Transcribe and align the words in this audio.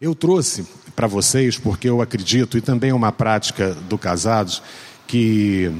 Eu 0.00 0.14
trouxe 0.14 0.66
para 0.96 1.06
vocês, 1.06 1.58
porque 1.58 1.86
eu 1.86 2.00
acredito, 2.00 2.56
e 2.56 2.62
também 2.62 2.88
é 2.88 2.94
uma 2.94 3.12
prática 3.12 3.74
do 3.74 3.98
casados, 3.98 4.62
que 5.06 5.70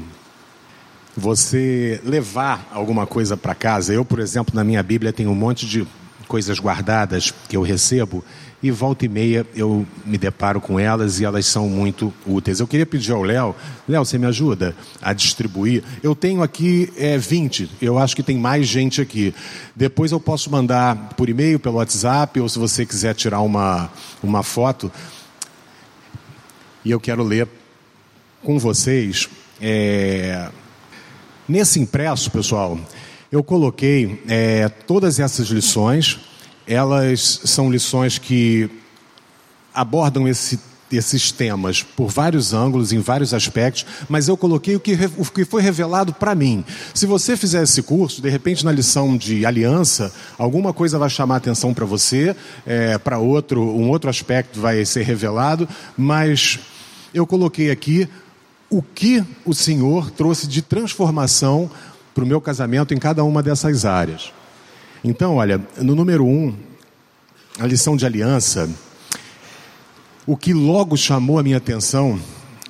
você 1.17 1.99
levar 2.03 2.69
alguma 2.71 3.07
coisa 3.07 3.35
para 3.35 3.55
casa. 3.55 3.91
Eu, 3.91 4.05
por 4.05 4.19
exemplo, 4.19 4.53
na 4.53 4.63
minha 4.63 4.83
Bíblia 4.83 5.11
tenho 5.11 5.31
um 5.31 5.35
monte 5.35 5.65
de 5.65 5.87
coisas 6.27 6.59
guardadas 6.59 7.33
que 7.49 7.57
eu 7.57 7.63
recebo 7.63 8.23
e 8.63 8.69
volta 8.69 9.05
e 9.05 9.09
meia 9.09 9.45
eu 9.55 9.85
me 10.05 10.17
deparo 10.17 10.61
com 10.61 10.79
elas 10.79 11.19
e 11.19 11.25
elas 11.25 11.45
são 11.45 11.67
muito 11.67 12.13
úteis. 12.25 12.59
Eu 12.59 12.67
queria 12.67 12.85
pedir 12.85 13.11
ao 13.11 13.23
Léo, 13.23 13.55
Léo, 13.87 14.05
você 14.05 14.17
me 14.17 14.27
ajuda 14.27 14.75
a 15.01 15.13
distribuir? 15.13 15.83
Eu 16.03 16.15
tenho 16.15 16.43
aqui 16.43 16.91
é, 16.95 17.17
20, 17.17 17.69
eu 17.81 17.97
acho 17.97 18.15
que 18.15 18.21
tem 18.21 18.37
mais 18.37 18.67
gente 18.67 19.01
aqui. 19.01 19.33
Depois 19.75 20.11
eu 20.11 20.19
posso 20.19 20.51
mandar 20.51 21.09
por 21.17 21.27
e-mail, 21.27 21.59
pelo 21.59 21.77
WhatsApp, 21.77 22.39
ou 22.39 22.47
se 22.47 22.59
você 22.59 22.85
quiser 22.85 23.15
tirar 23.15 23.41
uma, 23.41 23.89
uma 24.21 24.43
foto. 24.43 24.91
E 26.85 26.91
eu 26.91 26.99
quero 26.99 27.23
ler 27.23 27.47
com 28.43 28.59
vocês. 28.59 29.27
É... 29.59 30.49
Nesse 31.47 31.79
impresso, 31.79 32.29
pessoal, 32.29 32.79
eu 33.31 33.43
coloquei 33.43 34.21
é, 34.27 34.69
todas 34.69 35.19
essas 35.19 35.47
lições 35.47 36.19
elas 36.67 37.41
são 37.45 37.71
lições 37.71 38.17
que 38.17 38.69
abordam 39.73 40.27
esse, 40.27 40.59
esses 40.91 41.31
temas 41.31 41.83
por 41.83 42.09
vários 42.09 42.53
ângulos, 42.53 42.91
em 42.91 42.99
vários 42.99 43.33
aspectos, 43.33 43.85
mas 44.09 44.27
eu 44.27 44.35
coloquei 44.35 44.75
o 44.75 44.79
que, 44.79 44.97
o 45.17 45.25
que 45.25 45.45
foi 45.45 45.61
revelado 45.61 46.13
para 46.13 46.35
mim. 46.35 46.63
Se 46.93 47.05
você 47.05 47.37
fizer 47.37 47.63
esse 47.63 47.81
curso, 47.81 48.21
de 48.21 48.29
repente 48.29 48.65
na 48.65 48.71
lição 48.71 49.15
de 49.17 49.45
aliança, 49.45 50.13
alguma 50.37 50.73
coisa 50.73 50.99
vai 50.99 51.09
chamar 51.09 51.37
atenção 51.37 51.73
para 51.73 51.85
você, 51.85 52.35
é, 52.65 52.97
para 52.97 53.17
outro, 53.17 53.61
um 53.61 53.89
outro 53.89 54.09
aspecto 54.09 54.59
vai 54.59 54.83
ser 54.85 55.03
revelado, 55.03 55.67
mas 55.97 56.59
eu 57.13 57.25
coloquei 57.25 57.71
aqui 57.71 58.07
o 58.69 58.81
que 58.81 59.23
o 59.45 59.53
Senhor 59.53 60.09
trouxe 60.11 60.47
de 60.47 60.61
transformação 60.61 61.69
para 62.13 62.23
o 62.23 62.27
meu 62.27 62.39
casamento 62.39 62.93
em 62.93 62.97
cada 62.97 63.23
uma 63.23 63.43
dessas 63.43 63.85
áreas. 63.85 64.31
Então, 65.03 65.37
olha, 65.37 65.59
no 65.77 65.95
número 65.95 66.25
um, 66.25 66.55
a 67.59 67.65
lição 67.65 67.97
de 67.97 68.05
aliança, 68.05 68.69
o 70.27 70.37
que 70.37 70.53
logo 70.53 70.95
chamou 70.95 71.39
a 71.39 71.43
minha 71.43 71.57
atenção, 71.57 72.19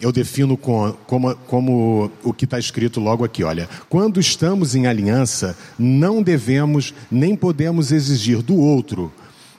eu 0.02 0.12
defino 0.12 0.56
como, 0.56 0.94
como, 1.06 1.36
como 1.36 2.12
o 2.24 2.34
que 2.34 2.46
está 2.46 2.58
escrito 2.58 3.00
logo 3.02 3.26
aqui, 3.26 3.44
olha. 3.44 3.70
Quando 3.90 4.20
estamos 4.20 4.76
em 4.76 4.88
aliança, 4.88 5.58
não 5.78 6.24
devemos 6.24 6.94
nem 7.12 7.36
podemos 7.36 7.92
exigir 7.92 8.42
do 8.42 8.56
outro 8.56 9.12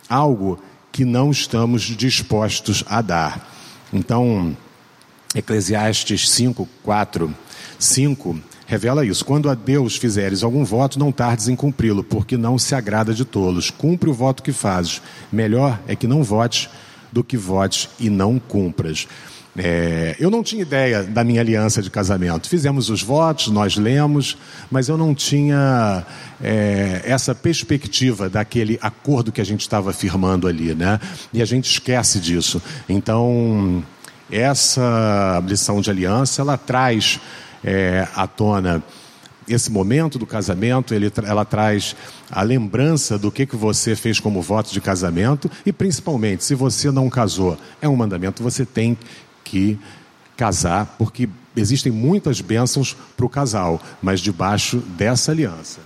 algo 0.08 0.58
que 0.90 1.04
não 1.04 1.30
estamos 1.30 1.82
dispostos 1.82 2.82
a 2.86 3.00
dar. 3.02 3.50
Então, 3.92 4.56
Eclesiastes 5.34 6.28
5, 6.30 6.68
4, 6.82 7.34
5 7.82 8.38
revela 8.66 9.04
isso. 9.04 9.24
Quando 9.24 9.50
a 9.50 9.54
Deus 9.54 9.96
fizeres 9.96 10.42
algum 10.42 10.64
voto, 10.64 10.98
não 10.98 11.12
tardes 11.12 11.48
em 11.48 11.56
cumpri-lo, 11.56 12.02
porque 12.02 12.36
não 12.36 12.58
se 12.58 12.74
agrada 12.74 13.12
de 13.12 13.24
tolos. 13.24 13.70
Cumpre 13.70 14.08
o 14.08 14.14
voto 14.14 14.42
que 14.42 14.52
fazes. 14.52 15.02
Melhor 15.30 15.78
é 15.86 15.94
que 15.94 16.06
não 16.06 16.22
votes 16.22 16.70
do 17.12 17.22
que 17.22 17.36
votes 17.36 17.88
e 18.00 18.08
não 18.08 18.38
cumpras. 18.38 19.06
É, 19.54 20.16
eu 20.18 20.30
não 20.30 20.42
tinha 20.42 20.62
ideia 20.62 21.02
da 21.02 21.22
minha 21.22 21.42
aliança 21.42 21.82
de 21.82 21.90
casamento. 21.90 22.48
Fizemos 22.48 22.88
os 22.88 23.02
votos, 23.02 23.48
nós 23.48 23.76
lemos, 23.76 24.38
mas 24.70 24.88
eu 24.88 24.96
não 24.96 25.14
tinha 25.14 26.06
é, 26.42 27.02
essa 27.04 27.34
perspectiva 27.34 28.30
daquele 28.30 28.78
acordo 28.80 29.30
que 29.30 29.42
a 29.42 29.44
gente 29.44 29.60
estava 29.60 29.92
firmando 29.92 30.48
ali, 30.48 30.74
né? 30.74 30.98
E 31.34 31.42
a 31.42 31.44
gente 31.44 31.70
esquece 31.70 32.18
disso. 32.18 32.62
Então, 32.88 33.84
essa 34.30 35.44
lição 35.46 35.82
de 35.82 35.90
aliança, 35.90 36.40
ela 36.40 36.56
traz 36.56 37.20
é, 37.64 38.06
à 38.14 38.26
tona 38.26 38.82
esse 39.48 39.70
momento 39.70 40.18
do 40.18 40.26
casamento, 40.26 40.94
ele, 40.94 41.12
ela 41.24 41.44
traz 41.44 41.96
a 42.30 42.42
lembrança 42.42 43.18
do 43.18 43.30
que, 43.30 43.46
que 43.46 43.56
você 43.56 43.96
fez 43.96 44.20
como 44.20 44.42
voto 44.42 44.72
de 44.72 44.80
casamento 44.80 45.50
e, 45.64 45.72
principalmente, 45.72 46.44
se 46.44 46.54
você 46.54 46.90
não 46.90 47.10
casou, 47.10 47.58
é 47.80 47.88
um 47.88 47.96
mandamento, 47.96 48.42
você 48.42 48.64
tem 48.64 48.96
que 49.44 49.78
casar, 50.36 50.94
porque 50.98 51.28
existem 51.56 51.92
muitas 51.92 52.40
bênçãos 52.40 52.96
para 53.16 53.26
o 53.26 53.28
casal, 53.28 53.80
mas 54.00 54.20
debaixo 54.20 54.78
dessa 54.78 55.32
aliança. 55.32 55.80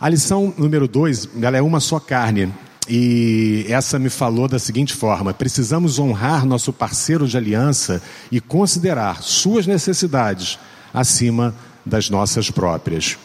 A 0.00 0.08
lição 0.08 0.54
número 0.56 0.86
dois, 0.86 1.28
ela 1.40 1.56
é 1.56 1.62
uma 1.62 1.80
só 1.80 1.98
carne. 1.98 2.52
E 2.88 3.66
essa 3.68 3.98
me 3.98 4.08
falou 4.08 4.48
da 4.48 4.58
seguinte 4.58 4.94
forma: 4.94 5.34
precisamos 5.34 5.98
honrar 5.98 6.46
nosso 6.46 6.72
parceiro 6.72 7.28
de 7.28 7.36
aliança 7.36 8.00
e 8.32 8.40
considerar 8.40 9.22
suas 9.22 9.66
necessidades 9.66 10.58
acima 10.92 11.54
das 11.84 12.10
nossas 12.10 12.50
próprias. 12.50 13.16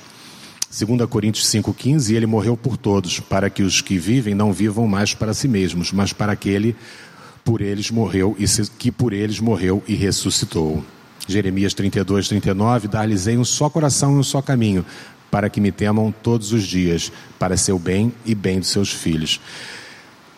2 0.69 1.07
Coríntios 1.07 1.45
5,15, 1.47 2.15
ele 2.15 2.25
morreu 2.25 2.57
por 2.57 2.77
todos, 2.77 3.19
para 3.19 3.49
que 3.49 3.61
os 3.61 3.79
que 3.79 3.97
vivem 3.97 4.33
não 4.33 4.51
vivam 4.51 4.87
mais 4.87 5.13
para 5.13 5.33
si 5.33 5.47
mesmos, 5.47 5.91
mas 5.91 6.11
para 6.11 6.31
aquele 6.31 6.75
por 7.43 7.61
eles 7.61 7.91
morreu 7.91 8.35
e 8.39 8.45
que 8.77 8.91
por 8.91 9.13
eles 9.13 9.39
morreu 9.39 9.83
e 9.87 9.93
ressuscitou. 9.93 10.83
Jeremias 11.27 11.73
32, 11.73 12.27
39, 12.27 12.87
dar-lhes-ei 12.87 13.37
um 13.37 13.45
só 13.45 13.69
coração 13.69 14.15
e 14.15 14.19
um 14.19 14.23
só 14.23 14.41
caminho, 14.41 14.85
para 15.29 15.49
que 15.49 15.61
me 15.61 15.71
temam 15.71 16.13
todos 16.23 16.51
os 16.51 16.63
dias, 16.63 17.11
para 17.37 17.57
seu 17.57 17.77
bem 17.77 18.13
e 18.25 18.33
bem 18.33 18.59
dos 18.59 18.69
seus 18.69 18.91
filhos. 18.91 19.39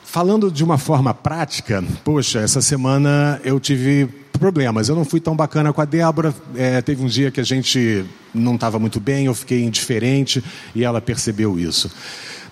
Falando 0.04 0.52
de 0.52 0.64
uma 0.64 0.78
forma 0.78 1.14
prática, 1.14 1.84
poxa, 2.04 2.40
essa 2.40 2.62
semana 2.62 3.40
eu 3.44 3.60
tive 3.60 4.08
problemas. 4.38 4.90
Eu 4.90 4.96
não 4.96 5.06
fui 5.06 5.20
tão 5.20 5.36
bacana 5.36 5.72
com 5.72 5.82
a 5.82 5.86
Débora. 5.86 6.34
É, 6.56 6.82
teve 6.82 7.04
um 7.04 7.08
dia 7.08 7.32
que 7.32 7.40
a 7.40 7.44
gente 7.44 8.06
não 8.34 8.56
estava 8.56 8.78
muito 8.78 9.00
bem, 9.00 9.26
eu 9.28 9.34
fiquei 9.34 9.64
indiferente 9.64 10.44
e 10.74 10.84
ela 10.84 11.02
percebeu 11.02 11.58
isso. 11.58 11.90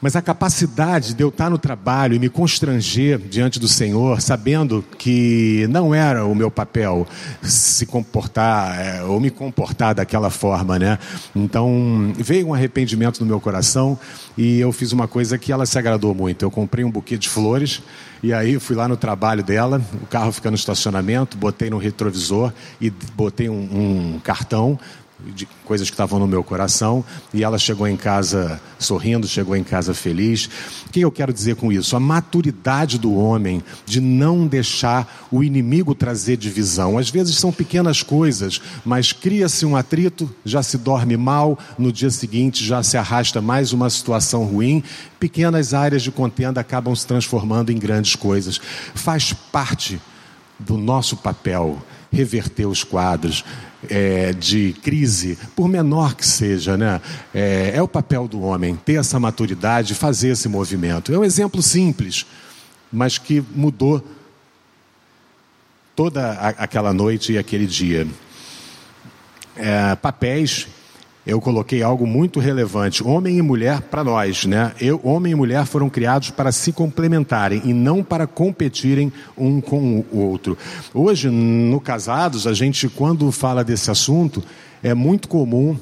Mas 0.03 0.17
a 0.17 0.21
capacidade 0.21 1.13
de 1.13 1.23
eu 1.23 1.29
estar 1.29 1.49
no 1.49 1.57
trabalho 1.57 2.13
e 2.13 2.19
me 2.19 2.27
constranger 2.27 3.17
diante 3.17 3.57
do 3.57 3.69
Senhor, 3.69 4.19
sabendo 4.19 4.83
que 4.97 5.65
não 5.69 5.95
era 5.95 6.25
o 6.25 6.35
meu 6.35 6.51
papel 6.51 7.07
se 7.41 7.85
comportar 7.85 8.77
é, 8.77 9.01
ou 9.03 9.17
me 9.21 9.29
comportar 9.29 9.95
daquela 9.95 10.29
forma, 10.29 10.77
né? 10.77 10.99
Então 11.33 12.11
veio 12.17 12.49
um 12.49 12.53
arrependimento 12.53 13.21
no 13.21 13.25
meu 13.25 13.39
coração 13.39 13.97
e 14.37 14.59
eu 14.59 14.73
fiz 14.73 14.91
uma 14.91 15.07
coisa 15.07 15.37
que 15.37 15.53
ela 15.53 15.65
se 15.65 15.79
agradou 15.79 16.13
muito. 16.13 16.43
Eu 16.43 16.51
comprei 16.51 16.83
um 16.83 16.91
buquê 16.91 17.17
de 17.17 17.29
flores 17.29 17.81
e 18.21 18.33
aí 18.33 18.59
fui 18.59 18.75
lá 18.75 18.89
no 18.89 18.97
trabalho 18.97 19.41
dela, 19.41 19.81
o 20.01 20.05
carro 20.05 20.33
fica 20.33 20.51
no 20.51 20.55
estacionamento, 20.55 21.37
botei 21.37 21.69
no 21.69 21.77
retrovisor 21.77 22.51
e 22.81 22.89
botei 22.89 23.47
um, 23.47 24.15
um 24.15 24.19
cartão 24.21 24.77
de 25.33 25.47
coisas 25.65 25.89
que 25.89 25.93
estavam 25.93 26.19
no 26.19 26.27
meu 26.27 26.43
coração, 26.43 27.03
e 27.33 27.43
ela 27.43 27.57
chegou 27.57 27.87
em 27.87 27.95
casa 27.95 28.59
sorrindo, 28.77 29.27
chegou 29.27 29.55
em 29.55 29.63
casa 29.63 29.93
feliz. 29.93 30.49
O 30.87 30.89
que 30.91 31.01
eu 31.01 31.11
quero 31.11 31.31
dizer 31.31 31.55
com 31.55 31.71
isso? 31.71 31.95
A 31.95 31.99
maturidade 31.99 32.99
do 32.99 33.13
homem 33.15 33.63
de 33.85 34.01
não 34.01 34.45
deixar 34.45 35.27
o 35.31 35.43
inimigo 35.43 35.95
trazer 35.95 36.37
divisão. 36.37 36.97
Às 36.97 37.09
vezes 37.09 37.37
são 37.37 37.51
pequenas 37.51 38.03
coisas, 38.03 38.61
mas 38.85 39.11
cria-se 39.11 39.65
um 39.65 39.75
atrito, 39.75 40.29
já 40.43 40.61
se 40.61 40.77
dorme 40.77 41.15
mal, 41.15 41.57
no 41.77 41.91
dia 41.91 42.09
seguinte 42.09 42.63
já 42.65 42.83
se 42.83 42.97
arrasta 42.97 43.41
mais 43.41 43.73
uma 43.73 43.89
situação 43.89 44.43
ruim. 44.43 44.83
Pequenas 45.19 45.73
áreas 45.73 46.01
de 46.01 46.11
contenda 46.11 46.59
acabam 46.59 46.93
se 46.95 47.07
transformando 47.07 47.71
em 47.71 47.77
grandes 47.77 48.15
coisas. 48.15 48.59
Faz 48.93 49.33
parte 49.33 50.01
do 50.59 50.77
nosso 50.77 51.17
papel 51.17 51.81
reverter 52.11 52.67
os 52.67 52.83
quadros, 52.83 53.43
é, 53.89 54.33
de 54.33 54.73
crise, 54.81 55.37
por 55.55 55.67
menor 55.67 56.15
que 56.15 56.25
seja, 56.25 56.77
né? 56.77 57.01
É, 57.33 57.73
é 57.75 57.81
o 57.81 57.87
papel 57.87 58.27
do 58.27 58.41
homem 58.41 58.75
ter 58.75 58.95
essa 58.95 59.19
maturidade, 59.19 59.95
fazer 59.95 60.29
esse 60.29 60.47
movimento. 60.47 61.13
É 61.13 61.17
um 61.17 61.23
exemplo 61.23 61.61
simples, 61.61 62.25
mas 62.91 63.17
que 63.17 63.43
mudou 63.55 64.05
toda 65.95 66.31
a, 66.31 66.49
aquela 66.49 66.93
noite 66.93 67.33
e 67.33 67.37
aquele 67.37 67.65
dia. 67.65 68.07
É, 69.55 69.95
papéis 69.95 70.67
eu 71.25 71.39
coloquei 71.39 71.81
algo 71.81 72.05
muito 72.05 72.39
relevante. 72.39 73.03
Homem 73.03 73.37
e 73.37 73.41
mulher 73.41 73.81
para 73.81 74.03
nós, 74.03 74.45
né? 74.45 74.73
Eu, 74.79 74.99
homem 75.03 75.31
e 75.31 75.35
mulher 75.35 75.65
foram 75.65 75.89
criados 75.89 76.29
para 76.31 76.51
se 76.51 76.73
complementarem 76.73 77.61
e 77.63 77.73
não 77.73 78.03
para 78.03 78.27
competirem 78.27 79.11
um 79.37 79.61
com 79.61 80.03
o 80.11 80.19
outro. 80.19 80.57
Hoje, 80.93 81.29
no 81.29 81.79
Casados, 81.79 82.45
a 82.45 82.53
gente, 82.53 82.89
quando 82.89 83.31
fala 83.31 83.63
desse 83.63 83.89
assunto, 83.89 84.43
é 84.81 84.93
muito 84.93 85.27
comum 85.29 85.77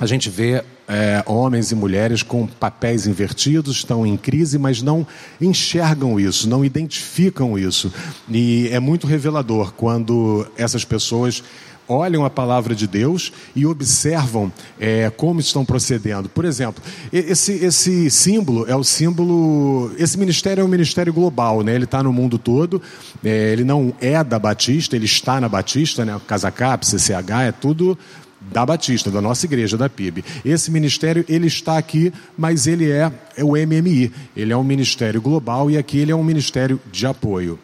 a 0.00 0.06
gente 0.06 0.30
ver 0.30 0.64
é, 0.86 1.22
homens 1.26 1.70
e 1.70 1.74
mulheres 1.74 2.22
com 2.22 2.46
papéis 2.46 3.06
invertidos, 3.06 3.76
estão 3.76 4.06
em 4.06 4.16
crise, 4.16 4.56
mas 4.56 4.80
não 4.80 5.06
enxergam 5.40 6.18
isso, 6.18 6.48
não 6.48 6.64
identificam 6.64 7.58
isso. 7.58 7.92
E 8.28 8.68
é 8.72 8.80
muito 8.80 9.06
revelador 9.06 9.72
quando 9.72 10.46
essas 10.56 10.84
pessoas 10.84 11.42
olham 11.88 12.24
a 12.24 12.30
palavra 12.30 12.74
de 12.74 12.86
Deus 12.86 13.32
e 13.56 13.64
observam 13.66 14.52
é, 14.78 15.10
como 15.10 15.40
estão 15.40 15.64
procedendo. 15.64 16.28
Por 16.28 16.44
exemplo, 16.44 16.82
esse, 17.12 17.52
esse 17.52 18.10
símbolo 18.10 18.66
é 18.68 18.76
o 18.76 18.84
símbolo. 18.84 19.90
Esse 19.98 20.18
ministério 20.18 20.60
é 20.60 20.64
um 20.64 20.68
ministério 20.68 21.12
global, 21.12 21.62
né? 21.62 21.74
ele 21.74 21.84
está 21.84 22.02
no 22.02 22.12
mundo 22.12 22.38
todo, 22.38 22.80
é, 23.24 23.52
ele 23.52 23.64
não 23.64 23.92
é 24.00 24.22
da 24.22 24.38
Batista, 24.38 24.94
ele 24.94 25.06
está 25.06 25.40
na 25.40 25.48
Batista, 25.48 26.04
né? 26.04 26.20
Casa 26.26 26.50
Cap, 26.50 26.86
CCH, 26.86 27.30
é 27.46 27.52
tudo 27.52 27.98
da 28.40 28.64
Batista, 28.64 29.10
da 29.10 29.20
nossa 29.20 29.46
igreja, 29.46 29.76
da 29.76 29.88
PIB. 29.88 30.24
Esse 30.44 30.70
ministério, 30.70 31.24
ele 31.28 31.46
está 31.46 31.76
aqui, 31.76 32.12
mas 32.36 32.66
ele 32.66 32.90
é, 32.90 33.12
é 33.36 33.44
o 33.44 33.52
MMI. 33.52 34.12
Ele 34.36 34.52
é 34.52 34.56
um 34.56 34.64
ministério 34.64 35.20
global 35.20 35.70
e 35.70 35.76
aqui 35.76 35.98
ele 35.98 36.12
é 36.12 36.16
um 36.16 36.24
ministério 36.24 36.80
de 36.90 37.06
apoio. 37.06 37.58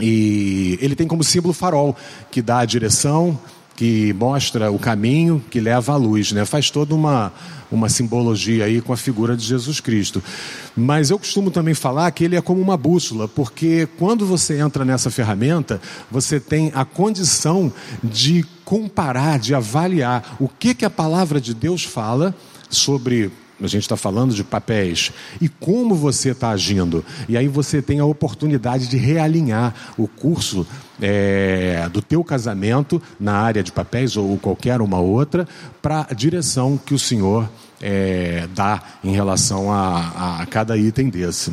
E 0.00 0.78
ele 0.80 0.94
tem 0.94 1.06
como 1.06 1.24
símbolo 1.24 1.54
farol, 1.54 1.96
que 2.30 2.42
dá 2.42 2.58
a 2.58 2.64
direção, 2.64 3.38
que 3.76 4.12
mostra 4.14 4.70
o 4.70 4.78
caminho, 4.78 5.42
que 5.50 5.60
leva 5.60 5.92
à 5.92 5.96
luz, 5.96 6.32
né? 6.32 6.44
Faz 6.44 6.70
toda 6.70 6.94
uma, 6.94 7.32
uma 7.70 7.88
simbologia 7.88 8.64
aí 8.64 8.80
com 8.80 8.92
a 8.92 8.96
figura 8.96 9.36
de 9.36 9.44
Jesus 9.44 9.80
Cristo. 9.80 10.22
Mas 10.74 11.10
eu 11.10 11.18
costumo 11.18 11.50
também 11.50 11.74
falar 11.74 12.10
que 12.10 12.24
ele 12.24 12.36
é 12.36 12.40
como 12.40 12.60
uma 12.60 12.76
bússola, 12.76 13.28
porque 13.28 13.86
quando 13.98 14.26
você 14.26 14.58
entra 14.58 14.84
nessa 14.84 15.10
ferramenta, 15.10 15.80
você 16.10 16.40
tem 16.40 16.72
a 16.74 16.84
condição 16.84 17.72
de 18.02 18.44
comparar, 18.64 19.38
de 19.38 19.54
avaliar 19.54 20.36
o 20.40 20.48
que, 20.48 20.74
que 20.74 20.84
a 20.84 20.90
palavra 20.90 21.40
de 21.40 21.54
Deus 21.54 21.84
fala 21.84 22.34
sobre 22.68 23.30
a 23.60 23.66
gente 23.66 23.82
está 23.82 23.96
falando 23.96 24.34
de 24.34 24.44
papéis. 24.44 25.12
E 25.40 25.48
como 25.48 25.94
você 25.94 26.30
está 26.30 26.50
agindo? 26.50 27.04
E 27.28 27.36
aí 27.36 27.48
você 27.48 27.80
tem 27.80 28.00
a 28.00 28.04
oportunidade 28.04 28.86
de 28.86 28.96
realinhar 28.96 29.74
o 29.96 30.06
curso 30.06 30.66
é, 31.00 31.88
do 31.90 32.02
teu 32.02 32.22
casamento 32.22 33.00
na 33.18 33.34
área 33.34 33.62
de 33.62 33.72
papéis 33.72 34.16
ou 34.16 34.36
qualquer 34.38 34.80
uma 34.80 34.98
outra 34.98 35.48
para 35.80 36.06
a 36.10 36.14
direção 36.14 36.78
que 36.78 36.94
o 36.94 36.98
Senhor 36.98 37.48
é, 37.80 38.46
dá 38.54 38.82
em 39.02 39.12
relação 39.12 39.72
a, 39.72 40.40
a 40.40 40.46
cada 40.46 40.76
item 40.76 41.08
desse. 41.08 41.52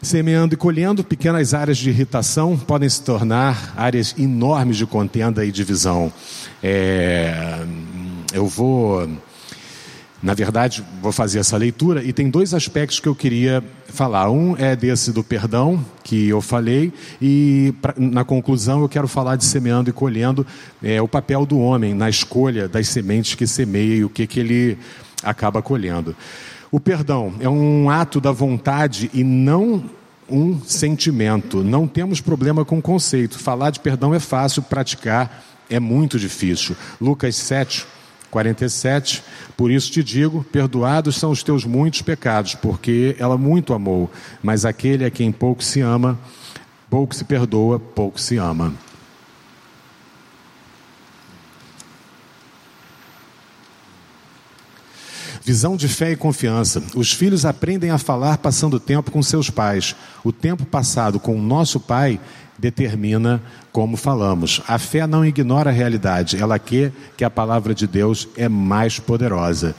Semeando 0.00 0.52
e 0.52 0.56
colhendo, 0.56 1.02
pequenas 1.02 1.54
áreas 1.54 1.78
de 1.78 1.88
irritação 1.88 2.58
podem 2.58 2.88
se 2.88 3.02
tornar 3.02 3.72
áreas 3.74 4.14
enormes 4.18 4.76
de 4.76 4.84
contenda 4.84 5.44
e 5.46 5.50
divisão. 5.50 6.12
É, 6.62 7.64
eu 8.34 8.46
vou 8.46 9.08
na 10.24 10.32
verdade, 10.32 10.82
vou 11.02 11.12
fazer 11.12 11.38
essa 11.38 11.54
leitura 11.54 12.02
e 12.02 12.10
tem 12.10 12.30
dois 12.30 12.54
aspectos 12.54 12.98
que 12.98 13.06
eu 13.06 13.14
queria 13.14 13.62
falar. 13.86 14.30
Um 14.30 14.56
é 14.56 14.74
desse 14.74 15.12
do 15.12 15.22
perdão, 15.22 15.84
que 16.02 16.30
eu 16.30 16.40
falei, 16.40 16.90
e 17.20 17.74
pra, 17.82 17.92
na 17.98 18.24
conclusão 18.24 18.80
eu 18.80 18.88
quero 18.88 19.06
falar 19.06 19.36
de 19.36 19.44
semeando 19.44 19.90
e 19.90 19.92
colhendo 19.92 20.46
é, 20.82 21.00
o 21.02 21.06
papel 21.06 21.44
do 21.44 21.58
homem 21.58 21.92
na 21.92 22.08
escolha 22.08 22.66
das 22.66 22.88
sementes 22.88 23.34
que 23.34 23.46
semeia 23.46 23.96
e 23.96 24.04
o 24.04 24.08
que, 24.08 24.26
que 24.26 24.40
ele 24.40 24.78
acaba 25.22 25.60
colhendo. 25.60 26.16
O 26.72 26.80
perdão 26.80 27.34
é 27.38 27.48
um 27.48 27.90
ato 27.90 28.18
da 28.18 28.32
vontade 28.32 29.10
e 29.12 29.22
não 29.22 29.84
um 30.26 30.58
sentimento. 30.62 31.62
Não 31.62 31.86
temos 31.86 32.22
problema 32.22 32.64
com 32.64 32.78
o 32.78 32.82
conceito. 32.82 33.38
Falar 33.38 33.68
de 33.68 33.78
perdão 33.78 34.14
é 34.14 34.18
fácil, 34.18 34.62
praticar 34.62 35.44
é 35.68 35.78
muito 35.78 36.18
difícil. 36.18 36.74
Lucas 36.98 37.36
7, 37.36 37.86
47. 38.34 39.22
Por 39.56 39.70
isso 39.70 39.92
te 39.92 40.02
digo: 40.02 40.44
perdoados 40.50 41.16
são 41.16 41.30
os 41.30 41.42
teus 41.44 41.64
muitos 41.64 42.02
pecados, 42.02 42.56
porque 42.56 43.14
ela 43.16 43.38
muito 43.38 43.72
amou. 43.72 44.10
Mas 44.42 44.64
aquele 44.64 45.04
a 45.04 45.10
quem 45.10 45.30
pouco 45.30 45.62
se 45.62 45.80
ama, 45.80 46.18
pouco 46.90 47.14
se 47.14 47.24
perdoa, 47.24 47.78
pouco 47.78 48.20
se 48.20 48.36
ama. 48.36 48.74
Visão 55.46 55.76
de 55.76 55.88
fé 55.88 56.12
e 56.12 56.16
confiança. 56.16 56.82
Os 56.96 57.12
filhos 57.12 57.44
aprendem 57.44 57.90
a 57.90 57.98
falar 57.98 58.38
passando 58.38 58.80
tempo 58.80 59.10
com 59.10 59.22
seus 59.22 59.50
pais. 59.50 59.94
O 60.24 60.32
tempo 60.32 60.64
passado 60.64 61.20
com 61.20 61.36
o 61.36 61.42
nosso 61.42 61.78
pai 61.78 62.18
determina 62.58 63.42
como 63.72 63.96
falamos. 63.96 64.62
A 64.68 64.78
fé 64.78 65.06
não 65.06 65.24
ignora 65.24 65.70
a 65.70 65.72
realidade, 65.72 66.36
ela 66.36 66.58
quer 66.58 66.92
que 67.16 67.24
a 67.24 67.30
palavra 67.30 67.74
de 67.74 67.86
Deus 67.86 68.28
é 68.36 68.48
mais 68.48 68.98
poderosa. 68.98 69.74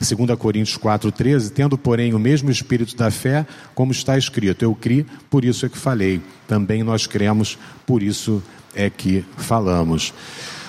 2 0.00 0.38
Coríntios 0.38 0.78
4,13, 0.78 1.50
tendo, 1.50 1.76
porém, 1.76 2.14
o 2.14 2.18
mesmo 2.18 2.50
espírito 2.50 2.96
da 2.96 3.10
fé, 3.10 3.44
como 3.74 3.90
está 3.90 4.16
escrito, 4.16 4.64
eu 4.64 4.74
criei, 4.74 5.04
por 5.28 5.44
isso 5.44 5.66
é 5.66 5.68
que 5.68 5.76
falei. 5.76 6.20
Também 6.46 6.84
nós 6.84 7.06
cremos, 7.06 7.58
por 7.84 8.02
isso 8.02 8.42
é 8.74 8.88
que 8.88 9.24
falamos. 9.36 10.14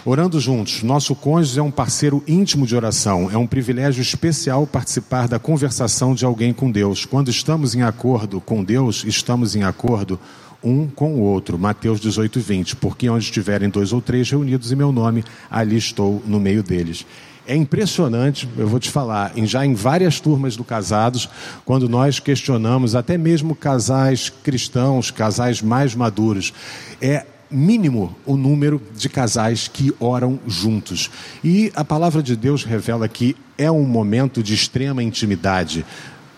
Orando 0.05 0.39
juntos, 0.39 0.81
nosso 0.81 1.13
cônjuge 1.13 1.59
é 1.59 1.63
um 1.63 1.69
parceiro 1.69 2.23
íntimo 2.25 2.65
de 2.65 2.73
oração. 2.73 3.29
É 3.29 3.37
um 3.37 3.45
privilégio 3.45 4.01
especial 4.01 4.65
participar 4.65 5.27
da 5.27 5.37
conversação 5.37 6.15
de 6.15 6.23
alguém 6.23 6.53
com 6.53 6.71
Deus. 6.71 7.03
Quando 7.03 7.29
estamos 7.29 7.75
em 7.75 7.81
acordo 7.81 8.39
com 8.39 8.63
Deus, 8.63 9.03
estamos 9.03 9.57
em 9.57 9.63
acordo 9.63 10.17
um 10.63 10.87
com 10.87 11.15
o 11.15 11.19
outro. 11.19 11.59
Mateus 11.59 11.99
18, 11.99 12.39
20. 12.39 12.75
Porque 12.77 13.09
onde 13.09 13.25
estiverem 13.25 13.69
dois 13.69 13.91
ou 13.91 14.01
três 14.01 14.29
reunidos 14.31 14.71
em 14.71 14.75
meu 14.75 14.93
nome, 14.93 15.21
ali 15.51 15.75
estou 15.75 16.23
no 16.25 16.39
meio 16.39 16.63
deles. 16.63 17.05
É 17.45 17.55
impressionante, 17.55 18.47
eu 18.57 18.67
vou 18.67 18.79
te 18.79 18.91
falar, 18.91 19.33
já 19.43 19.65
em 19.65 19.73
várias 19.73 20.19
turmas 20.19 20.55
do 20.55 20.63
Casados, 20.63 21.27
quando 21.65 21.89
nós 21.89 22.19
questionamos, 22.19 22.95
até 22.95 23.17
mesmo 23.17 23.55
casais 23.55 24.29
cristãos, 24.29 25.09
casais 25.09 25.59
mais 25.59 25.95
maduros, 25.95 26.53
é 27.01 27.25
mínimo 27.49 28.15
o 28.25 28.37
número 28.37 28.81
de 28.95 29.09
casais 29.09 29.67
que 29.67 29.93
oram 29.99 30.39
juntos. 30.47 31.09
E 31.43 31.71
a 31.75 31.83
palavra 31.83 32.21
de 32.21 32.35
Deus 32.35 32.63
revela 32.63 33.07
que 33.07 33.35
é 33.57 33.71
um 33.71 33.83
momento 33.83 34.43
de 34.43 34.53
extrema 34.53 35.03
intimidade. 35.03 35.85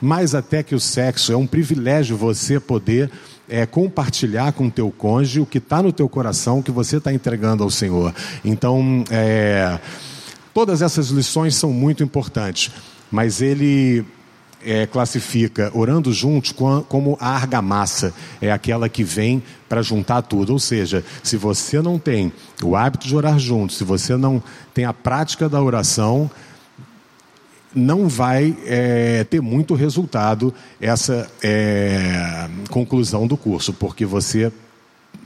Mais 0.02 0.34
até 0.34 0.64
que 0.64 0.74
o 0.74 0.80
sexo, 0.80 1.32
é 1.32 1.38
um 1.38 1.46
privilégio 1.46 2.18
você 2.18 2.60
poder 2.60 3.12
é, 3.48 3.66
compartilhar 3.66 4.54
com 4.54 4.68
o 4.68 4.72
teu 4.72 4.90
cônjuge 4.90 5.42
o 5.42 5.46
que 5.46 5.58
está 5.58 5.84
no 5.84 5.92
teu 5.92 6.08
coração, 6.08 6.60
o 6.60 6.64
que 6.64 6.72
você 6.72 6.98
está 6.98 7.14
entregando 7.14 7.64
ao 7.64 7.70
Senhor. 7.70 8.14
Então, 8.44 9.04
é, 9.12 9.78
todas 10.54 10.82
essas 10.82 11.10
lições 11.10 11.56
são 11.56 11.72
muito 11.72 12.02
importantes, 12.02 12.72
mas 13.12 13.42
ele 13.42 14.06
é, 14.66 14.86
classifica 14.86 15.72
orando 15.74 16.12
juntos 16.14 16.52
como 16.52 17.18
a 17.20 17.30
argamassa, 17.30 18.14
é 18.42 18.52
aquela 18.52 18.88
que 18.90 19.04
vem 19.04 19.42
para 19.68 19.82
juntar 19.82 20.22
tudo. 20.22 20.54
Ou 20.54 20.60
seja, 20.60 21.04
se 21.24 21.38
você 21.38 21.82
não 21.82 21.98
tem 21.98 22.32
o 22.64 22.76
hábito 22.76 23.08
de 23.08 23.16
orar 23.16 23.40
juntos, 23.40 23.78
se 23.78 23.84
você 23.84 24.16
não 24.16 24.42
tem 24.74 24.86
a 24.86 24.94
prática 24.94 25.48
da 25.48 25.62
oração, 25.62 26.30
não 27.74 28.08
vai 28.08 28.56
é, 28.66 29.24
ter 29.24 29.42
muito 29.42 29.74
resultado 29.74 30.54
essa 30.80 31.30
é, 31.42 32.50
conclusão 32.70 33.26
do 33.26 33.38
curso, 33.38 33.74
porque 33.74 34.06
você, 34.06 34.52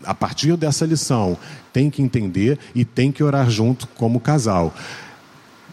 a 0.03 0.13
partir 0.13 0.55
dessa 0.55 0.85
lição, 0.85 1.37
tem 1.73 1.89
que 1.89 2.01
entender 2.01 2.59
e 2.73 2.85
tem 2.85 3.11
que 3.11 3.23
orar 3.23 3.49
junto 3.49 3.87
como 3.87 4.19
casal. 4.19 4.73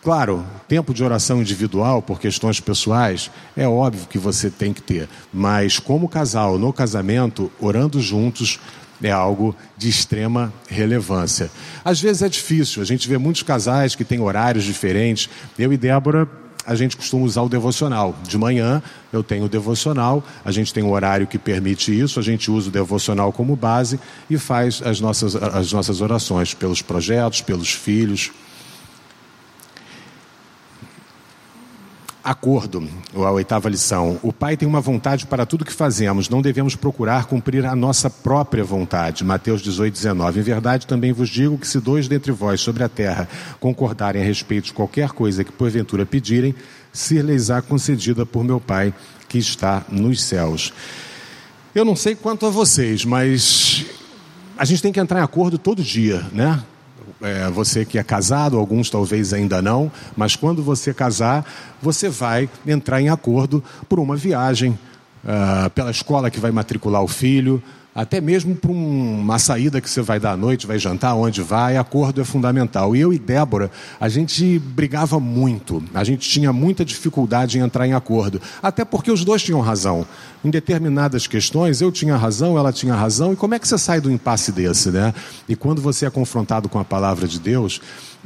Claro, 0.02 0.44
tempo 0.66 0.92
de 0.92 1.04
oração 1.04 1.40
individual 1.40 2.02
por 2.02 2.18
questões 2.18 2.59
pessoais 2.59 3.30
é 3.56 3.68
óbvio 3.68 4.09
que 4.09 4.18
você 4.18 4.50
tem 4.50 4.73
que 4.73 4.82
ter, 4.82 5.09
mas 5.32 5.78
como 5.78 6.09
casal, 6.09 6.59
no 6.59 6.73
casamento, 6.73 7.52
orando 7.61 8.00
juntos, 8.00 8.59
é 9.00 9.12
algo 9.12 9.54
de 9.78 9.88
extrema 9.88 10.52
relevância. 10.68 11.52
Às 11.85 12.00
vezes 12.00 12.23
é 12.23 12.28
difícil, 12.28 12.82
a 12.82 12.85
gente 12.85 13.09
vê 13.09 13.16
muitos 13.16 13.44
casais 13.44 13.94
que 13.94 14.04
têm 14.04 14.21
horários 14.21 14.64
diferentes. 14.64 15.30
Eu 15.56 15.73
e 15.73 15.76
Débora 15.76 16.28
a 16.66 16.75
gente 16.75 16.97
costuma 16.97 17.25
usar 17.25 17.42
o 17.42 17.49
devocional. 17.49 18.12
De 18.26 18.37
manhã 18.37 18.82
eu 19.12 19.23
tenho 19.23 19.44
o 19.44 19.49
devocional, 19.49 20.25
a 20.44 20.50
gente 20.50 20.75
tem 20.75 20.82
um 20.82 20.90
horário 20.90 21.28
que 21.28 21.38
permite 21.38 21.97
isso, 21.97 22.18
a 22.18 22.23
gente 22.25 22.50
usa 22.50 22.71
o 22.71 22.73
devocional 22.73 23.32
como 23.32 23.54
base 23.54 24.00
e 24.28 24.37
faz 24.37 24.82
as 24.85 25.00
nossas, 25.00 25.37
as 25.37 25.73
nossas 25.73 26.00
orações 26.00 26.54
pelos 26.54 26.82
projetos, 26.82 27.40
pelos 27.40 27.71
filhos. 27.73 28.32
Acordo, 32.25 32.88
a 33.17 33.31
oitava 33.33 33.69
lição. 33.69 34.21
O 34.23 34.33
Pai 34.33 34.57
tem 34.57 34.69
uma 34.69 34.81
vontade 34.81 35.26
para 35.26 35.45
tudo 35.45 35.64
que 35.64 35.73
fazemos, 35.73 36.29
não 36.29 36.41
devemos 36.41 36.76
procurar 36.76 37.25
cumprir 37.25 37.67
a 37.67 37.75
nossa 37.75 38.09
própria 38.09 38.62
vontade. 38.62 39.25
Mateus 39.25 39.61
18, 39.61 39.93
19. 39.93 40.38
Em 40.38 40.43
verdade, 40.43 40.87
também 40.87 41.12
vos 41.12 41.29
digo 41.29 41.59
que 41.59 41.67
se 41.67 41.81
dois 41.81 42.07
dentre 42.07 42.31
vós 42.31 42.61
sobre 42.61 42.85
a 42.85 42.88
terra 42.88 43.29
concordarem 43.59 44.23
a 44.23 44.25
respeito 44.25 44.67
de 44.67 44.73
qualquer 44.73 45.11
coisa 45.11 45.43
que 45.43 45.50
porventura 45.50 46.07
pedirem, 46.07 46.55
ser-lhes-á 46.93 47.61
concedida 47.61 48.25
por 48.25 48.45
meu 48.45 48.61
Pai 48.61 48.95
que 49.29 49.38
está 49.38 49.83
nos 49.88 50.23
céus. 50.23 50.73
Eu 51.75 51.85
não 51.85 51.97
sei 51.97 52.14
quanto 52.14 52.47
a 52.47 52.50
vocês, 52.50 53.05
mas 53.05 53.85
a 54.57 54.64
gente 54.64 54.81
tem 54.81 54.93
que 54.93 55.00
entrar 55.00 55.19
em 55.19 55.25
acordo 55.25 55.59
todo 55.59 55.83
dia, 55.83 56.25
né? 56.33 56.62
É, 57.21 57.50
você 57.50 57.85
que 57.85 57.99
é 57.99 58.02
casado, 58.02 58.59
alguns 58.59 58.90
talvez 58.90 59.32
ainda 59.32 59.61
não, 59.61 59.90
mas 60.16 60.37
quando 60.37 60.62
você 60.62 60.92
casar, 60.92 61.44
você 61.80 62.09
vai 62.09 62.49
entrar 62.66 63.00
em 63.00 63.09
acordo 63.09 63.62
por 63.88 63.99
uma 63.99 64.16
viagem, 64.16 64.78
uh, 65.25 65.71
pela 65.71 65.90
escola 65.90 66.30
que 66.30 66.40
vai 66.40 66.50
matricular 66.50 67.02
o 67.02 67.09
filho, 67.09 67.62
até 67.94 68.21
mesmo 68.21 68.54
para 68.54 68.71
uma 68.71 69.38
saída 69.38 69.80
que 69.80 69.88
você 69.88 70.00
vai 70.00 70.18
dar 70.18 70.32
à 70.32 70.37
noite, 70.37 70.66
vai 70.66 70.78
jantar, 70.78 71.14
onde 71.14 71.42
vai, 71.42 71.76
acordo 71.76 72.21
é 72.23 72.25
fundamental. 72.25 72.97
E 72.97 73.00
eu 73.00 73.12
e 73.12 73.18
Débora, 73.18 73.71
a 74.00 74.09
gente 74.09 74.59
brigava 74.59 75.21
muito, 75.21 75.82
a 75.92 76.02
gente 76.02 76.28
tinha 76.28 76.52
muita 76.52 76.85
dificuldade 76.85 77.59
em 77.59 77.61
entrar 77.61 77.87
em 77.87 77.92
acordo, 77.92 78.40
até 78.62 78.85
porque 78.85 79.11
os 79.11 79.25
dois 79.25 79.42
tinham 79.42 79.61
razão. 79.61 80.06
Em 80.44 80.50
determinadas 80.50 81.26
questões, 81.26 81.80
eu 81.80 81.92
tinha 81.92 82.16
razão, 82.16 82.58
ela 82.58 82.72
tinha 82.72 82.94
razão, 82.94 83.32
e 83.32 83.37
como 83.37 83.54
é 83.54 83.58
que 83.58 83.68
você 83.68 83.78
sai 83.78 84.00
do 84.00 84.11
impasse 84.11 84.50
desse, 84.50 84.90
né? 84.90 85.14
E 85.49 85.54
quando 85.54 85.80
você 85.80 86.06
é 86.06 86.11
confrontado 86.11 86.68
com 86.68 86.78
a 86.80 86.84
palavra 86.84 87.28
de 87.28 87.38
Deus, 87.38 87.80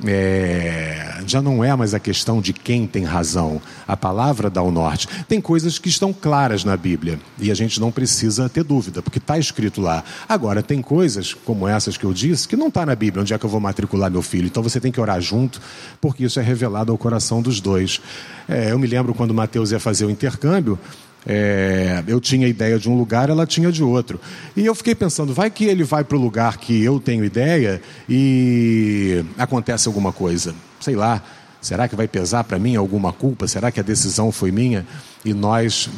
é, 0.05 1.23
já 1.27 1.41
não 1.41 1.65
é 1.65 1.75
mais 1.75 1.95
a 1.95 2.01
questão 2.01 2.41
de 2.41 2.53
quem 2.53 2.87
tem 2.87 3.05
razão. 3.05 3.61
A 3.87 3.97
palavra 3.97 4.51
dá 4.51 4.63
o 4.63 4.71
norte. 4.71 5.09
Tem 5.29 5.41
coisas 5.41 5.79
que 5.79 5.89
estão 5.89 6.13
claras 6.13 6.65
na 6.65 6.77
Bíblia 6.77 7.19
e 7.39 7.51
a 7.51 7.55
gente 7.55 7.81
não 7.81 7.91
precisa 7.91 8.49
ter 8.49 8.63
dúvida, 8.63 9.01
porque 9.01 9.19
está 9.19 9.39
escrito 9.39 9.81
lá. 9.81 10.05
Agora, 10.29 10.63
tem 10.63 10.83
coisas, 10.83 11.33
como 11.33 11.67
essas 11.67 11.97
que 11.97 12.05
eu 12.05 12.13
disse, 12.13 12.47
que 12.47 12.57
não 12.57 12.69
está 12.69 12.85
na 12.85 12.95
Bíblia. 12.95 13.23
Onde 13.23 13.33
é 13.33 13.39
que 13.39 13.45
eu 13.45 13.51
vou 13.51 13.61
matricular 13.61 14.11
meu 14.11 14.23
filho? 14.23 14.47
Então 14.47 14.63
você 14.63 14.81
tem 14.81 14.93
que 14.93 15.01
orar 15.01 15.21
junto, 15.21 15.61
porque 16.01 16.25
isso 16.25 16.39
é 16.39 16.43
revelado 16.43 16.93
ao 16.93 16.99
coração 16.99 17.41
dos 17.41 17.61
dois. 17.61 18.01
É, 18.49 18.73
eu 18.73 18.79
me 18.79 18.87
lembro 18.87 19.15
quando 19.15 19.33
Mateus 19.33 19.73
ia 19.73 19.81
fazer 19.81 20.05
o 20.05 20.11
intercâmbio, 20.11 20.79
é, 21.27 22.05
eu 22.07 22.21
tinha 22.21 22.47
ideia 22.47 22.79
de 22.79 22.89
um 22.89 22.97
lugar, 22.97 23.29
ela 23.29 23.45
tinha 23.45 23.73
de 23.73 23.83
outro. 23.83 24.21
E 24.57 24.65
eu 24.65 24.75
fiquei 24.75 24.95
pensando, 24.95 25.35
vai 25.35 25.51
que 25.51 25.65
ele 25.65 25.83
vai 25.83 26.05
para 26.05 26.17
o 26.17 26.21
lugar 26.21 26.57
que 26.59 26.85
eu 26.85 27.01
tenho 27.01 27.25
ideia 27.25 27.83
e 28.09 29.25
acontece 29.37 29.89
alguma 29.89 30.13
coisa. 30.13 30.55
Sei 30.79 30.95
lá, 30.95 31.21
será 31.61 31.89
que 31.89 31.97
vai 31.97 32.07
pesar 32.07 32.45
para 32.45 32.61
mim 32.61 32.77
alguma 32.77 33.13
culpa? 33.13 33.49
Será 33.49 33.73
que 33.73 33.81
a 33.81 33.83
decisão 33.83 34.31
foi 34.31 34.53
minha? 34.53 34.87
E 35.25 35.35
nós, 35.35 35.91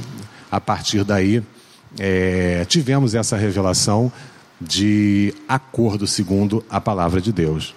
a 0.51 0.59
partir 0.59 1.05
daí, 1.05 1.43
é, 1.99 2.65
tivemos 2.67 3.15
essa 3.15 3.37
revelação 3.37 4.11
de 4.59 5.35
acordo 5.47 6.07
segundo 6.07 6.65
a 6.71 6.81
palavra 6.81 7.21
de 7.21 7.33
Deus. 7.33 7.75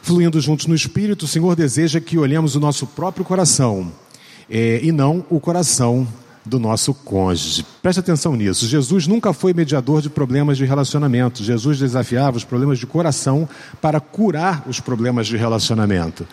Fluindo 0.00 0.40
juntos 0.40 0.66
no 0.66 0.74
Espírito, 0.74 1.24
o 1.24 1.28
Senhor 1.28 1.54
deseja 1.56 2.00
que 2.00 2.16
olhemos 2.16 2.54
o 2.54 2.60
nosso 2.60 2.86
próprio 2.86 3.24
coração 3.24 3.92
é, 4.50 4.80
e 4.82 4.90
não 4.90 5.24
o 5.30 5.38
coração 5.38 6.06
do 6.44 6.58
nosso 6.58 6.92
cônjuge. 6.92 7.64
Preste 7.82 8.00
atenção 8.00 8.34
nisso. 8.34 8.66
Jesus 8.66 9.06
nunca 9.06 9.32
foi 9.32 9.52
mediador 9.52 10.02
de 10.02 10.10
problemas 10.10 10.58
de 10.58 10.64
relacionamento. 10.64 11.44
Jesus 11.44 11.78
desafiava 11.78 12.36
os 12.36 12.44
problemas 12.44 12.78
de 12.78 12.86
coração 12.86 13.48
para 13.80 14.00
curar 14.00 14.64
os 14.66 14.80
problemas 14.80 15.26
de 15.26 15.36
relacionamento. 15.36 16.26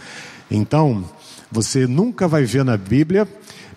Então, 0.50 1.04
você 1.52 1.86
nunca 1.86 2.28
vai 2.28 2.44
ver 2.44 2.64
na 2.64 2.78
Bíblia 2.78 3.28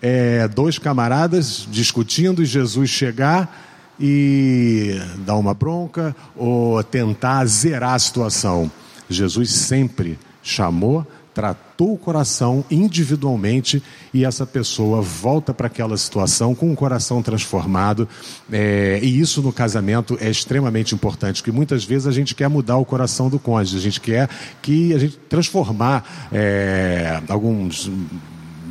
é, 0.01 0.47
dois 0.47 0.79
camaradas 0.79 1.67
discutindo 1.69 2.41
e 2.41 2.45
Jesus 2.45 2.89
chegar 2.89 3.69
e 3.99 4.99
dar 5.19 5.35
uma 5.35 5.53
bronca 5.53 6.15
ou 6.35 6.83
tentar 6.83 7.45
zerar 7.45 7.93
a 7.93 7.99
situação. 7.99 8.71
Jesus 9.07 9.51
sempre 9.51 10.17
chamou 10.41 11.05
tratou 11.33 11.93
o 11.93 11.97
coração 11.97 12.63
individualmente 12.69 13.81
e 14.13 14.25
essa 14.25 14.45
pessoa 14.45 15.01
volta 15.01 15.53
para 15.53 15.67
aquela 15.67 15.97
situação 15.97 16.53
com 16.53 16.71
o 16.71 16.75
coração 16.75 17.21
transformado. 17.21 18.07
É, 18.51 18.99
e 19.01 19.19
isso 19.19 19.41
no 19.41 19.51
casamento 19.51 20.17
é 20.19 20.29
extremamente 20.29 20.93
importante, 20.93 21.41
porque 21.41 21.51
muitas 21.51 21.83
vezes 21.83 22.07
a 22.07 22.11
gente 22.11 22.35
quer 22.35 22.49
mudar 22.49 22.77
o 22.77 22.85
coração 22.85 23.29
do 23.29 23.39
cônjuge, 23.39 23.77
a 23.77 23.81
gente 23.81 24.01
quer 24.01 24.29
que 24.61 24.93
a 24.93 24.99
gente 24.99 25.17
transformar 25.29 26.29
é, 26.31 27.21
alguns 27.27 27.89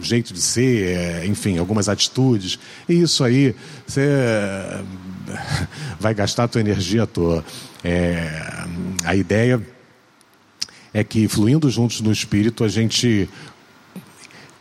jeito 0.02 0.32
de 0.32 0.40
ser, 0.40 0.86
é, 0.86 1.26
enfim, 1.26 1.58
algumas 1.58 1.88
atitudes. 1.88 2.58
E 2.88 3.02
isso 3.02 3.22
aí, 3.22 3.54
você 3.86 4.08
vai 6.00 6.14
gastar 6.14 6.44
a 6.44 6.48
tua 6.48 6.60
energia 6.60 7.02
à 7.02 7.06
toa. 7.06 7.44
É, 7.84 8.64
a 9.04 9.14
ideia 9.14 9.60
é 10.92 11.04
que, 11.04 11.28
fluindo 11.28 11.70
juntos 11.70 12.00
no 12.00 12.12
Espírito, 12.12 12.64
a 12.64 12.68
gente 12.68 13.28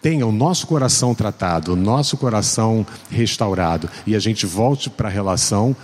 tenha 0.02 0.26
o 0.26 0.32
nosso 0.32 0.68
coração 0.68 1.14
tratado, 1.14 1.74
o 1.74 1.76
nosso 1.76 2.18
coração 2.18 2.86
restaurado 3.10 3.90
e 4.08 4.16
a 4.16 4.20
gente 4.20 4.46
volte 4.46 4.90
para 4.90 5.10
a 5.10 5.12
relação, 5.12 5.76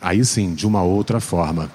aí 0.00 0.24
sim, 0.24 0.54
de 0.54 0.66
uma 0.66 0.82
outra 0.82 1.20
forma. 1.20 1.70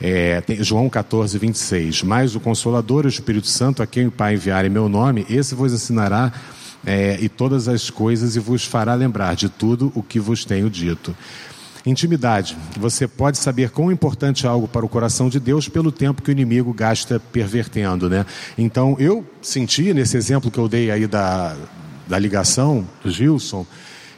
É, 0.00 0.42
tem, 0.42 0.62
João 0.62 0.90
14, 0.90 1.38
26. 1.38 2.02
Mas 2.02 2.34
o 2.34 2.40
Consolador, 2.40 3.06
o 3.06 3.08
Espírito 3.08 3.46
Santo, 3.46 3.82
a 3.82 3.86
quem 3.86 4.06
o 4.06 4.10
Pai 4.10 4.34
enviar 4.34 4.64
em 4.66 4.68
meu 4.68 4.86
nome, 4.86 5.24
esse 5.30 5.54
vos 5.54 5.72
ensinará 5.72 6.30
é, 6.84 7.16
e 7.20 7.28
todas 7.28 7.68
as 7.68 7.88
coisas 7.88 8.36
e 8.36 8.38
vos 8.38 8.66
fará 8.66 8.94
lembrar 8.94 9.34
de 9.34 9.48
tudo 9.48 9.90
o 9.94 10.02
que 10.02 10.20
vos 10.20 10.44
tenho 10.44 10.68
dito. 10.68 11.16
Intimidade. 11.86 12.56
Você 12.78 13.06
pode 13.06 13.36
saber 13.36 13.70
quão 13.70 13.92
importante 13.92 14.46
é 14.46 14.48
algo 14.48 14.66
para 14.66 14.86
o 14.86 14.88
coração 14.88 15.28
de 15.28 15.38
Deus 15.38 15.68
pelo 15.68 15.92
tempo 15.92 16.22
que 16.22 16.30
o 16.30 16.32
inimigo 16.32 16.72
gasta 16.72 17.20
pervertendo, 17.20 18.08
né? 18.08 18.24
Então, 18.56 18.96
eu 18.98 19.24
senti 19.42 19.92
nesse 19.92 20.16
exemplo 20.16 20.50
que 20.50 20.58
eu 20.58 20.66
dei 20.66 20.90
aí 20.90 21.06
da, 21.06 21.54
da 22.08 22.18
ligação 22.18 22.86
do 23.02 23.10
Gilson, 23.10 23.66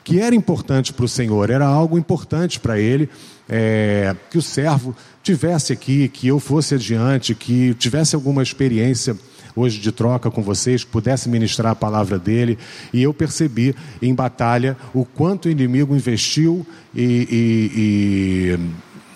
que 0.04 0.20
era 0.20 0.37
importante 0.37 0.92
para 0.92 1.04
o 1.04 1.08
Senhor, 1.08 1.50
era 1.50 1.66
algo 1.66 1.99
importante 1.99 2.61
para 2.61 2.78
ele, 2.78 3.08
é, 3.49 4.14
que 4.30 4.38
o 4.38 4.42
servo 4.42 4.94
tivesse 5.20 5.73
aqui, 5.73 6.08
que 6.08 6.28
eu 6.28 6.38
fosse 6.38 6.76
adiante, 6.76 7.35
que 7.35 7.75
tivesse 7.75 8.14
alguma 8.14 8.44
experiência 8.44 9.16
hoje 9.56 9.80
de 9.80 9.90
troca 9.90 10.30
com 10.30 10.42
vocês, 10.42 10.84
que 10.84 10.90
pudesse 10.90 11.28
ministrar 11.28 11.72
a 11.72 11.75
palavra 11.75 12.18
dele. 12.18 12.58
E 12.92 13.02
eu 13.02 13.14
percebi 13.14 13.75
em 14.02 14.14
batalha 14.14 14.76
o 14.92 15.04
quanto 15.04 15.46
o 15.46 15.50
inimigo 15.50 15.96
investiu 15.96 16.64
e, 16.94 17.02
e, 17.30 18.60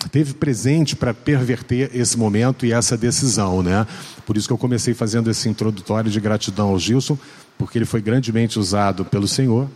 e 0.03 0.09
teve 0.09 0.33
presente 0.33 0.95
para 0.95 1.13
perverter 1.13 1.91
esse 1.93 2.17
momento 2.17 2.65
e 2.65 2.73
essa 2.73 2.97
decisão, 2.97 3.61
né? 3.61 3.85
Por 4.25 4.35
isso 4.35 4.47
que 4.47 4.53
eu 4.53 4.57
comecei 4.57 4.93
fazendo 4.93 5.29
esse 5.29 5.47
introdutório 5.47 6.09
de 6.09 6.19
gratidão 6.19 6.69
ao 6.69 6.79
Gilson, 6.79 7.17
porque 7.57 7.77
ele 7.77 7.85
foi 7.85 8.01
grandemente 8.01 8.57
usado 8.57 9.05
pelo 9.05 9.27
Senhor 9.27 9.69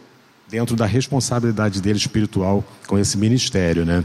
dentro 0.49 0.75
da 0.75 0.85
responsabilidade 0.85 1.81
dele 1.81 1.97
espiritual 1.97 2.63
com 2.87 2.97
esse 2.97 3.17
ministério, 3.17 3.85
né? 3.85 4.03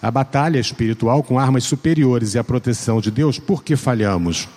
A 0.00 0.10
batalha 0.10 0.58
espiritual 0.58 1.22
com 1.22 1.38
armas 1.38 1.64
superiores 1.64 2.34
e 2.34 2.38
a 2.38 2.44
proteção 2.44 3.00
de 3.00 3.10
Deus, 3.10 3.38
por 3.38 3.64
que 3.64 3.74
falhamos? 3.74 4.48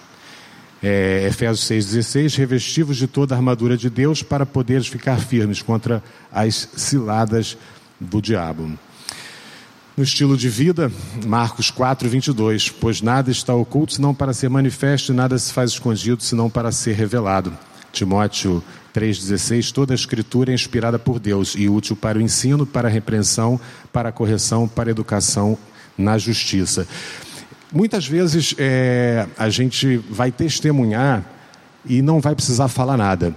É, 0.84 1.28
Efésios 1.28 1.70
6,16, 1.70 2.38
revestivos 2.38 2.98
de 2.98 3.08
toda 3.08 3.36
a 3.36 3.38
armadura 3.38 3.78
de 3.78 3.90
Deus 3.90 4.24
para 4.24 4.46
poderes 4.46 4.88
ficar 4.88 5.20
firmes 5.20 5.62
contra 5.62 6.04
as 6.32 6.70
ciladas 6.76 7.56
do 8.00 8.20
diabo. 8.22 8.72
No 9.96 10.04
estilo 10.04 10.36
de 10.36 10.50
vida, 10.50 10.92
Marcos 11.26 11.70
4, 11.70 12.10
22, 12.10 12.70
pois 12.70 13.02
nada 13.02 13.30
está 13.30 13.54
oculto 13.54 13.94
senão 13.94 14.16
para 14.16 14.34
ser 14.34 14.50
manifesto 14.50 15.12
e 15.12 15.16
nada 15.16 15.38
se 15.38 15.54
faz 15.54 15.72
escondido 15.72 16.24
senão 16.24 16.50
para 16.50 16.72
ser 16.72 16.96
revelado. 16.96 17.56
Timóteo 17.92 18.64
3,16, 18.96 19.72
toda 19.72 19.94
a 19.94 19.96
escritura 19.96 20.52
é 20.52 20.56
inspirada 20.56 20.98
por 20.98 21.20
Deus 21.20 21.56
e 21.58 21.68
útil 21.70 21.96
para 21.96 22.18
o 22.18 22.22
ensino, 22.22 22.66
para 22.66 22.88
a 22.88 22.92
repreensão, 22.92 23.60
para 23.92 24.10
a 24.10 24.12
correção, 24.12 24.68
para 24.68 24.90
a 24.90 24.92
educação 24.92 25.58
na 25.98 26.18
justiça. 26.18 26.88
Muitas 27.72 28.06
vezes 28.06 28.54
é, 28.58 29.26
a 29.38 29.50
gente 29.50 29.98
vai 30.10 30.30
testemunhar 30.30 31.24
e 31.86 32.02
não 32.02 32.20
vai 32.20 32.36
precisar 32.36 32.68
falar 32.68 32.98
nada. 32.98 33.34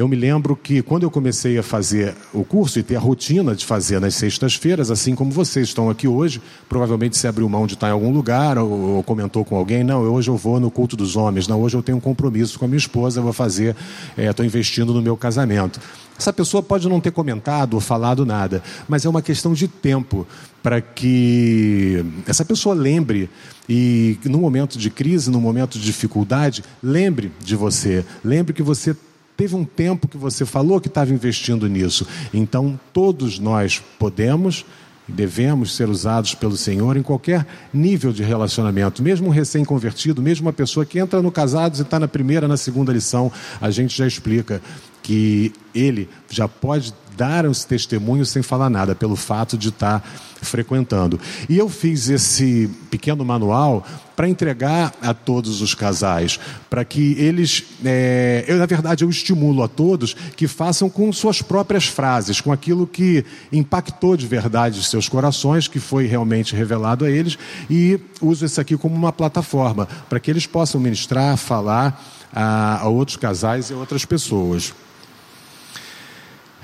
Eu 0.00 0.08
me 0.08 0.16
lembro 0.16 0.56
que 0.56 0.80
quando 0.80 1.02
eu 1.02 1.10
comecei 1.10 1.58
a 1.58 1.62
fazer 1.62 2.14
o 2.32 2.42
curso 2.42 2.78
e 2.78 2.82
ter 2.82 2.96
a 2.96 2.98
rotina 2.98 3.54
de 3.54 3.66
fazer 3.66 4.00
nas 4.00 4.14
sextas-feiras, 4.14 4.90
assim 4.90 5.14
como 5.14 5.30
vocês 5.30 5.68
estão 5.68 5.90
aqui 5.90 6.08
hoje, 6.08 6.40
provavelmente 6.70 7.18
se 7.18 7.28
abriu 7.28 7.46
mão 7.50 7.66
de 7.66 7.74
estar 7.74 7.88
em 7.88 7.92
algum 7.92 8.10
lugar 8.10 8.56
ou, 8.56 8.70
ou, 8.70 9.02
comentou 9.02 9.44
com 9.44 9.54
alguém, 9.56 9.84
não, 9.84 10.00
hoje 10.04 10.30
eu 10.30 10.38
vou 10.38 10.58
no 10.58 10.70
culto 10.70 10.96
dos 10.96 11.16
homens, 11.16 11.46
não, 11.46 11.60
hoje 11.60 11.76
eu 11.76 11.82
tenho 11.82 11.98
um 11.98 12.00
compromisso 12.00 12.58
com 12.58 12.64
a 12.64 12.68
minha 12.68 12.78
esposa, 12.78 13.20
vou 13.20 13.34
fazer, 13.34 13.76
estou 14.16 14.42
é, 14.42 14.46
investindo 14.46 14.94
no 14.94 15.02
meu 15.02 15.18
casamento. 15.18 15.78
Essa 16.18 16.32
pessoa 16.32 16.62
pode 16.62 16.88
não 16.88 16.98
ter 16.98 17.10
comentado 17.10 17.74
ou 17.74 17.80
falado 17.80 18.24
nada, 18.24 18.62
mas 18.88 19.04
é 19.04 19.08
uma 19.08 19.20
questão 19.20 19.52
de 19.52 19.68
tempo 19.68 20.26
para 20.62 20.80
que 20.80 22.02
essa 22.26 22.42
pessoa 22.44 22.74
lembre 22.74 23.28
e 23.68 24.18
no 24.24 24.38
momento 24.38 24.78
de 24.78 24.88
crise, 24.88 25.30
no 25.30 25.42
momento 25.42 25.78
de 25.78 25.84
dificuldade, 25.84 26.64
lembre 26.82 27.30
de 27.38 27.54
você, 27.54 28.02
lembre 28.24 28.54
que 28.54 28.62
você 28.62 28.96
teve 29.40 29.56
um 29.56 29.64
tempo 29.64 30.06
que 30.06 30.18
você 30.18 30.44
falou 30.44 30.78
que 30.78 30.88
estava 30.88 31.14
investindo 31.14 31.66
nisso. 31.66 32.06
Então, 32.34 32.78
todos 32.92 33.38
nós 33.38 33.82
podemos 33.98 34.66
e 35.08 35.12
devemos 35.12 35.74
ser 35.74 35.88
usados 35.88 36.34
pelo 36.34 36.58
Senhor 36.58 36.94
em 36.94 37.02
qualquer 37.02 37.46
nível 37.72 38.12
de 38.12 38.22
relacionamento, 38.22 39.02
mesmo 39.02 39.28
um 39.28 39.30
recém-convertido, 39.30 40.20
mesmo 40.20 40.46
uma 40.46 40.52
pessoa 40.52 40.84
que 40.84 40.98
entra 40.98 41.22
no 41.22 41.32
casados 41.32 41.78
e 41.78 41.82
está 41.82 41.98
na 41.98 42.06
primeira, 42.06 42.46
na 42.46 42.58
segunda 42.58 42.92
lição, 42.92 43.32
a 43.62 43.70
gente 43.70 43.96
já 43.96 44.06
explica 44.06 44.60
que 45.02 45.54
ele 45.74 46.06
já 46.28 46.46
pode 46.46 46.92
dar 47.16 47.46
esse 47.46 47.66
testemunho 47.66 48.26
sem 48.26 48.42
falar 48.42 48.68
nada, 48.68 48.94
pelo 48.94 49.16
fato 49.16 49.56
de 49.56 49.70
estar 49.70 50.02
frequentando. 50.42 51.18
E 51.48 51.56
eu 51.56 51.70
fiz 51.70 52.10
esse 52.10 52.70
pequeno 52.90 53.24
manual 53.24 53.86
para 54.20 54.28
entregar 54.28 54.92
a 55.00 55.14
todos 55.14 55.62
os 55.62 55.74
casais, 55.74 56.38
para 56.68 56.84
que 56.84 57.14
eles, 57.14 57.64
é, 57.82 58.44
eu 58.46 58.58
na 58.58 58.66
verdade 58.66 59.02
eu 59.02 59.08
estimulo 59.08 59.62
a 59.62 59.66
todos 59.66 60.12
que 60.36 60.46
façam 60.46 60.90
com 60.90 61.10
suas 61.10 61.40
próprias 61.40 61.86
frases, 61.86 62.38
com 62.38 62.52
aquilo 62.52 62.86
que 62.86 63.24
impactou 63.50 64.18
de 64.18 64.26
verdade 64.26 64.84
seus 64.84 65.08
corações, 65.08 65.68
que 65.68 65.80
foi 65.80 66.06
realmente 66.06 66.54
revelado 66.54 67.06
a 67.06 67.10
eles, 67.10 67.38
e 67.70 67.98
uso 68.20 68.44
isso 68.44 68.60
aqui 68.60 68.76
como 68.76 68.94
uma 68.94 69.10
plataforma 69.10 69.88
para 70.10 70.20
que 70.20 70.30
eles 70.30 70.46
possam 70.46 70.78
ministrar, 70.78 71.38
falar 71.38 72.04
a, 72.30 72.82
a 72.82 72.88
outros 72.88 73.16
casais 73.16 73.70
e 73.70 73.72
outras 73.72 74.04
pessoas. 74.04 74.74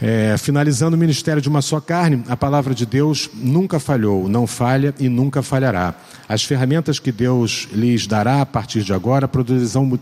É, 0.01 0.37
finalizando 0.37 0.95
o 0.95 0.99
ministério 0.99 1.41
de 1.41 1.49
uma 1.49 1.63
só 1.63 1.81
carne, 1.81 2.23
a 2.29 2.37
palavra 2.37 2.75
de 2.75 2.85
Deus 2.85 3.31
nunca 3.33 3.81
falhou, 3.81 4.29
não 4.29 4.47
falha 4.47 4.95
e 4.99 5.09
nunca 5.09 5.43
falhará. 5.43 5.95
As 6.29 6.45
ferramentas 6.45 6.99
que 6.99 7.11
Deus 7.11 7.67
lhes 7.73 8.07
dará 8.07 8.43
a 8.43 8.47
partir 8.47 8.83
de 8.83 8.93
agora 8.93 9.27
produzirão, 9.27 9.99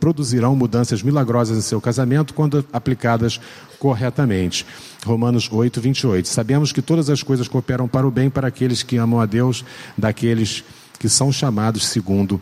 produzirão 0.00 0.56
mudanças 0.56 1.00
milagrosas 1.00 1.56
em 1.56 1.60
seu 1.60 1.80
casamento 1.80 2.34
quando 2.34 2.64
aplicadas 2.72 3.40
corretamente. 3.78 4.66
Romanos 5.04 5.48
8, 5.50 5.80
28. 5.80 6.26
Sabemos 6.26 6.72
que 6.72 6.82
todas 6.82 7.08
as 7.08 7.22
coisas 7.22 7.46
cooperam 7.46 7.86
para 7.86 8.06
o 8.06 8.10
bem 8.10 8.28
para 8.28 8.48
aqueles 8.48 8.82
que 8.82 8.96
amam 8.96 9.20
a 9.20 9.26
Deus, 9.26 9.64
daqueles 9.96 10.64
que 10.98 11.08
são 11.08 11.30
chamados 11.30 11.86
segundo 11.86 12.34
o 12.34 12.40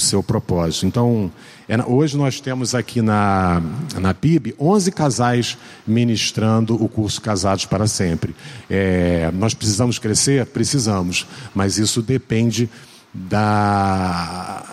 seu 0.00 0.22
propósito. 0.22 0.86
Então, 0.86 1.30
é, 1.68 1.76
hoje 1.84 2.16
nós 2.16 2.40
temos 2.40 2.74
aqui 2.74 3.00
na, 3.00 3.62
na 4.00 4.12
PIB 4.12 4.54
11 4.58 4.92
casais 4.92 5.58
ministrando 5.86 6.74
o 6.74 6.88
curso 6.88 7.20
Casados 7.20 7.64
para 7.64 7.86
Sempre. 7.86 8.34
É, 8.68 9.30
nós 9.32 9.54
precisamos 9.54 9.98
crescer? 9.98 10.44
Precisamos, 10.46 11.26
mas 11.54 11.78
isso 11.78 12.02
depende 12.02 12.68
da, 13.14 14.64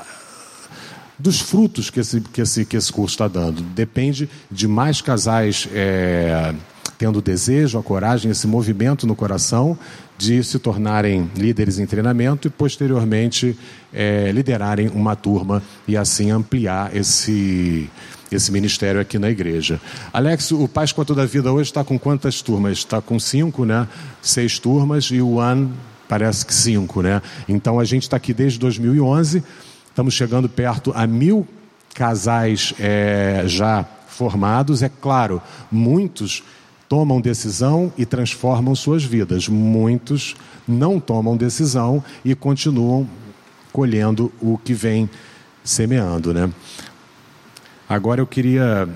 dos 1.18 1.40
frutos 1.40 1.90
que 1.90 2.00
esse, 2.00 2.20
que 2.22 2.42
esse, 2.42 2.66
que 2.66 2.78
esse 2.78 2.92
curso 2.92 3.14
está 3.14 3.28
dando. 3.28 3.62
Depende 3.62 4.30
de 4.50 4.68
mais 4.68 5.02
casais. 5.02 5.68
É, 5.72 6.54
tendo 6.98 7.20
o 7.20 7.22
desejo, 7.22 7.78
a 7.78 7.84
coragem, 7.84 8.32
esse 8.32 8.48
movimento 8.48 9.06
no 9.06 9.16
coração 9.16 9.78
de 10.18 10.44
se 10.44 10.60
tornarem 10.60 11.30
líderes 11.36 11.80
em 11.80 11.86
treinamento 11.86 12.48
e, 12.48 12.52
posteriormente, 12.52 13.58
é, 13.94 14.32
liderarem 14.32 14.90
uma 14.90 15.16
turma 15.16 15.62
e 15.88 15.98
assim 15.98 16.32
ampliar 16.32 16.96
esse, 16.96 17.90
esse 18.32 18.52
ministério 18.52 19.02
aqui 19.02 19.18
na 19.18 19.30
igreja. 19.30 19.80
Alex, 20.12 20.52
o 20.52 20.68
Páscoa 20.68 21.04
Toda 21.06 21.24
a 21.24 21.26
Vida 21.26 21.52
hoje 21.52 21.70
está 21.70 21.84
com 21.84 21.98
quantas 21.98 22.42
turmas? 22.42 22.80
Está 22.80 23.02
com 23.02 23.20
cinco, 23.20 23.66
né? 23.66 23.88
Seis 24.22 24.60
turmas 24.60 25.06
e 25.06 25.22
o 25.22 25.40
ano 25.40 25.74
parece 26.08 26.46
que 26.46 26.54
cinco, 26.54 27.02
né? 27.02 27.22
Então 27.48 27.80
a 27.80 27.84
gente 27.84 28.04
está 28.04 28.18
aqui 28.18 28.34
desde 28.34 28.60
2011, 28.60 29.44
estamos 29.90 30.14
chegando 30.14 30.48
perto 30.48 30.92
a 30.96 31.08
mil 31.08 31.48
casais 31.94 32.74
é, 32.80 33.44
já 33.46 33.86
formados. 34.08 34.84
É 34.84 34.90
claro, 34.90 35.42
muitos 35.72 36.44
tomam 36.94 37.20
decisão 37.20 37.92
e 37.98 38.06
transformam 38.06 38.76
suas 38.76 39.04
vidas. 39.04 39.48
Muitos 39.48 40.36
não 40.68 41.00
tomam 41.00 41.36
decisão 41.36 42.04
e 42.24 42.36
continuam 42.36 43.10
colhendo 43.72 44.32
o 44.40 44.60
que 44.60 44.76
vem 44.76 45.10
semeando, 45.64 46.32
né? 46.36 46.52
Agora 47.90 48.22
eu 48.22 48.28
queria 48.28 48.88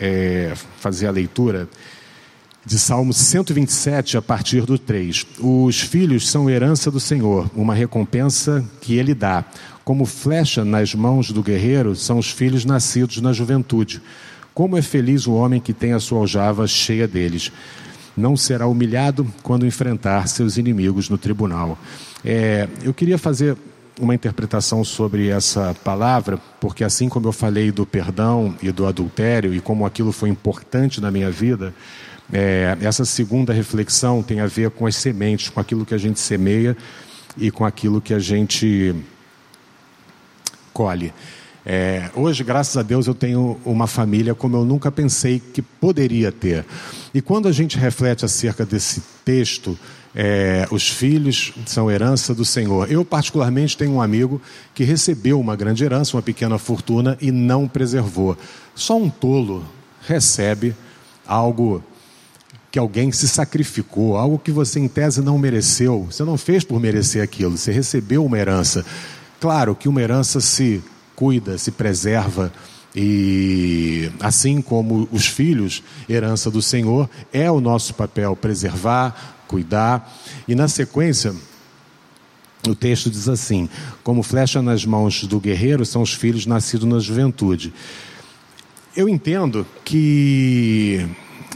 é, 0.00 0.54
fazer 0.78 1.08
a 1.08 1.10
leitura 1.10 1.68
de 2.64 2.78
Salmo 2.78 3.12
127, 3.12 4.16
a 4.16 4.22
partir 4.22 4.62
do 4.62 4.78
3. 4.78 5.26
Os 5.40 5.82
filhos 5.82 6.30
são 6.30 6.48
herança 6.48 6.90
do 6.90 6.98
Senhor, 6.98 7.50
uma 7.54 7.74
recompensa 7.74 8.64
que 8.80 8.94
ele 8.96 9.12
dá. 9.12 9.44
Como 9.84 10.06
flecha 10.06 10.64
nas 10.64 10.94
mãos 10.94 11.32
do 11.32 11.42
guerreiro, 11.42 11.94
são 11.94 12.16
os 12.16 12.30
filhos 12.30 12.64
nascidos 12.64 13.20
na 13.20 13.30
juventude. 13.30 14.00
Como 14.60 14.76
é 14.76 14.82
feliz 14.82 15.26
o 15.26 15.32
homem 15.32 15.58
que 15.58 15.72
tem 15.72 15.94
a 15.94 15.98
sua 15.98 16.18
aljava 16.18 16.66
cheia 16.66 17.08
deles. 17.08 17.50
Não 18.14 18.36
será 18.36 18.66
humilhado 18.66 19.26
quando 19.42 19.64
enfrentar 19.64 20.28
seus 20.28 20.58
inimigos 20.58 21.08
no 21.08 21.16
tribunal. 21.16 21.78
É, 22.22 22.68
eu 22.82 22.92
queria 22.92 23.16
fazer 23.16 23.56
uma 23.98 24.14
interpretação 24.14 24.84
sobre 24.84 25.28
essa 25.28 25.74
palavra, 25.82 26.38
porque 26.60 26.84
assim 26.84 27.08
como 27.08 27.26
eu 27.26 27.32
falei 27.32 27.72
do 27.72 27.86
perdão 27.86 28.54
e 28.60 28.70
do 28.70 28.84
adultério 28.84 29.54
e 29.54 29.62
como 29.62 29.86
aquilo 29.86 30.12
foi 30.12 30.28
importante 30.28 31.00
na 31.00 31.10
minha 31.10 31.30
vida, 31.30 31.72
é, 32.30 32.76
essa 32.82 33.06
segunda 33.06 33.54
reflexão 33.54 34.22
tem 34.22 34.40
a 34.40 34.46
ver 34.46 34.68
com 34.72 34.86
as 34.86 34.94
sementes, 34.94 35.48
com 35.48 35.58
aquilo 35.58 35.86
que 35.86 35.94
a 35.94 35.98
gente 35.98 36.20
semeia 36.20 36.76
e 37.34 37.50
com 37.50 37.64
aquilo 37.64 37.98
que 37.98 38.12
a 38.12 38.18
gente 38.18 38.94
colhe. 40.70 41.14
É, 41.64 42.10
hoje, 42.14 42.42
graças 42.42 42.76
a 42.76 42.82
Deus, 42.82 43.06
eu 43.06 43.14
tenho 43.14 43.58
uma 43.64 43.86
família 43.86 44.34
como 44.34 44.56
eu 44.56 44.64
nunca 44.64 44.90
pensei 44.90 45.40
que 45.40 45.60
poderia 45.60 46.32
ter. 46.32 46.64
E 47.12 47.20
quando 47.20 47.48
a 47.48 47.52
gente 47.52 47.76
reflete 47.76 48.24
acerca 48.24 48.64
desse 48.64 49.02
texto, 49.24 49.78
é, 50.14 50.66
os 50.70 50.88
filhos 50.88 51.52
são 51.66 51.90
herança 51.90 52.34
do 52.34 52.44
Senhor. 52.44 52.90
Eu, 52.90 53.04
particularmente, 53.04 53.76
tenho 53.76 53.92
um 53.92 54.02
amigo 54.02 54.40
que 54.74 54.84
recebeu 54.84 55.38
uma 55.38 55.54
grande 55.54 55.84
herança, 55.84 56.16
uma 56.16 56.22
pequena 56.22 56.58
fortuna 56.58 57.16
e 57.20 57.30
não 57.30 57.68
preservou. 57.68 58.36
Só 58.74 58.96
um 58.96 59.10
tolo 59.10 59.64
recebe 60.06 60.74
algo 61.26 61.84
que 62.70 62.78
alguém 62.78 63.10
se 63.12 63.28
sacrificou, 63.28 64.16
algo 64.16 64.38
que 64.38 64.52
você, 64.52 64.78
em 64.78 64.88
tese, 64.88 65.20
não 65.20 65.38
mereceu. 65.38 66.06
Você 66.10 66.24
não 66.24 66.38
fez 66.38 66.64
por 66.64 66.80
merecer 66.80 67.22
aquilo, 67.22 67.56
você 67.56 67.72
recebeu 67.72 68.24
uma 68.24 68.38
herança. 68.38 68.84
Claro 69.40 69.74
que 69.74 69.88
uma 69.88 70.00
herança 70.00 70.40
se 70.40 70.82
cuida, 71.20 71.58
se 71.58 71.70
preserva. 71.70 72.50
E 72.96 74.10
assim 74.18 74.62
como 74.62 75.06
os 75.12 75.26
filhos, 75.26 75.82
herança 76.08 76.50
do 76.50 76.62
Senhor, 76.62 77.10
é 77.30 77.50
o 77.50 77.60
nosso 77.60 77.92
papel 77.92 78.34
preservar, 78.34 79.44
cuidar. 79.46 80.18
E 80.48 80.54
na 80.54 80.66
sequência, 80.66 81.34
o 82.66 82.74
texto 82.74 83.10
diz 83.10 83.28
assim: 83.28 83.68
Como 84.02 84.22
flecha 84.22 84.62
nas 84.62 84.86
mãos 84.86 85.24
do 85.24 85.38
guerreiro 85.38 85.84
são 85.84 86.00
os 86.00 86.14
filhos 86.14 86.46
nascidos 86.46 86.88
na 86.88 86.98
juventude. 86.98 87.70
Eu 88.96 89.06
entendo 89.06 89.66
que 89.84 91.06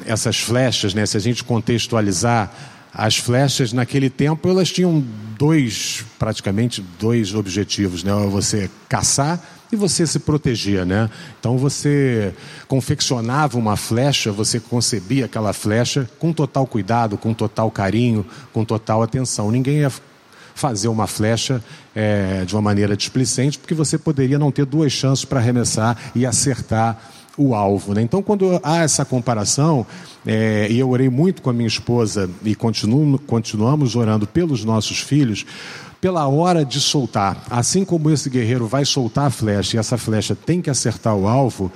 essas 0.05 0.39
flechas, 0.39 0.93
né, 0.93 1.07
se 1.07 1.17
a 1.17 1.21
gente 1.21 1.43
contextualizar, 1.43 2.53
as 2.93 3.17
flechas 3.17 3.73
naquele 3.73 4.09
tempo 4.09 4.49
elas 4.49 4.71
tinham 4.71 5.05
dois, 5.37 6.05
praticamente 6.17 6.85
dois 7.01 7.35
objetivos, 7.35 8.05
né? 8.05 8.13
Você 8.31 8.71
caçar 8.89 9.54
e 9.73 9.77
você 9.77 10.07
se 10.07 10.19
protegia, 10.19 10.85
né? 10.85 11.11
Então 11.41 11.59
você 11.59 12.35
confeccionava 12.69 13.59
uma 13.59 13.77
flecha, 13.77 14.31
você 14.31 14.61
concebia 14.61 15.25
aquela 15.25 15.53
flecha 15.53 16.09
com 16.19 16.33
total 16.33 16.67
cuidado, 16.67 17.17
com 17.17 17.35
total 17.35 17.71
carinho, 17.71 18.25
com 18.53 18.65
total 18.65 19.03
atenção. 19.03 19.51
Ninguém 19.51 19.79
ia 19.79 19.93
fazer 20.55 20.89
uma 20.89 21.07
flecha 21.07 21.63
é, 21.95 22.45
de 22.45 22.55
uma 22.55 22.63
maneira 22.63 22.97
displicente, 22.97 23.59
porque 23.59 23.75
você 23.75 23.99
poderia 23.99 24.39
não 24.39 24.53
ter 24.53 24.65
duas 24.65 24.93
chances 24.93 25.25
para 25.25 25.41
arremessar 25.41 25.97
e 26.15 26.25
acertar 26.25 27.01
o 27.37 27.55
alvo. 27.55 27.95
Né? 27.95 28.03
Então, 28.03 28.23
quando 28.23 28.61
há 28.63 28.79
essa 28.79 29.05
comparação, 29.05 29.87
é, 30.27 30.69
e 30.71 30.79
eu 30.79 30.89
orei 30.91 31.09
muito 31.09 31.43
com 31.43 31.51
a 31.51 31.53
minha 31.53 31.67
esposa 31.67 32.31
e 32.45 32.55
continuo, 32.55 33.19
continuamos 33.19 33.97
orando 33.97 34.27
pelos 34.27 34.65
nossos 34.65 34.99
filhos, 34.99 35.45
pela 36.01 36.27
hora 36.29 36.65
de 36.65 36.81
soltar. 36.81 37.43
Assim 37.51 37.85
como 37.85 38.11
esse 38.11 38.29
guerreiro 38.29 38.67
vai 38.67 38.85
soltar 38.85 39.27
a 39.27 39.31
flecha 39.31 39.77
e 39.77 39.81
essa 39.81 39.97
flecha 39.97 40.35
tem 40.35 40.61
que 40.61 40.71
acertar 40.71 41.17
o 41.17 41.27
alvo, 41.27 41.73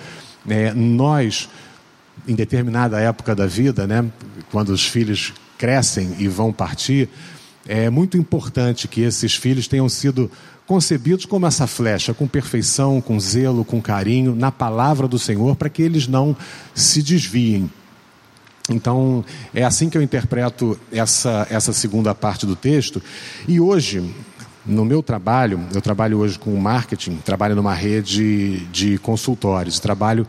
é, 0.48 0.72
nós, 0.72 1.48
em 2.26 2.34
determinada 2.34 3.00
época 3.00 3.34
da 3.34 3.46
vida, 3.46 3.86
né, 3.86 4.04
quando 4.50 4.70
os 4.70 4.86
filhos 4.86 5.32
crescem 5.56 6.14
e 6.18 6.28
vão 6.28 6.52
partir, 6.52 7.08
é 7.66 7.90
muito 7.90 8.16
importante 8.16 8.86
que 8.88 9.02
esses 9.02 9.34
filhos 9.34 9.66
tenham 9.66 9.88
sido 9.88 10.30
concebidos 10.68 11.24
como 11.24 11.46
essa 11.46 11.66
flecha, 11.66 12.12
com 12.12 12.28
perfeição, 12.28 13.00
com 13.00 13.18
zelo, 13.18 13.64
com 13.64 13.80
carinho, 13.80 14.34
na 14.34 14.52
palavra 14.52 15.08
do 15.08 15.18
Senhor, 15.18 15.56
para 15.56 15.70
que 15.70 15.80
eles 15.80 16.06
não 16.06 16.36
se 16.74 17.02
desviem. 17.02 17.70
Então, 18.68 19.24
é 19.54 19.64
assim 19.64 19.88
que 19.88 19.96
eu 19.96 20.02
interpreto 20.02 20.78
essa, 20.92 21.46
essa 21.50 21.72
segunda 21.72 22.14
parte 22.14 22.44
do 22.44 22.54
texto. 22.54 23.02
E 23.48 23.58
hoje, 23.58 24.14
no 24.66 24.84
meu 24.84 25.02
trabalho, 25.02 25.58
eu 25.74 25.80
trabalho 25.80 26.18
hoje 26.18 26.38
com 26.38 26.54
marketing, 26.54 27.16
trabalho 27.16 27.56
numa 27.56 27.72
rede 27.72 28.58
de 28.66 28.98
consultórios, 28.98 29.80
trabalho 29.80 30.26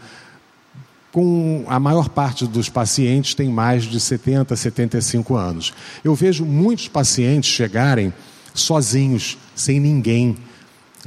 com 1.12 1.66
a 1.68 1.80
maior 1.80 2.08
parte 2.08 2.48
dos 2.48 2.70
pacientes 2.70 3.34
tem 3.34 3.50
mais 3.50 3.84
de 3.84 4.00
70, 4.00 4.56
75 4.56 5.36
anos. 5.36 5.74
Eu 6.02 6.16
vejo 6.16 6.46
muitos 6.46 6.88
pacientes 6.88 7.50
chegarem 7.50 8.14
sozinhos, 8.62 9.38
sem 9.56 9.80
ninguém 9.80 10.38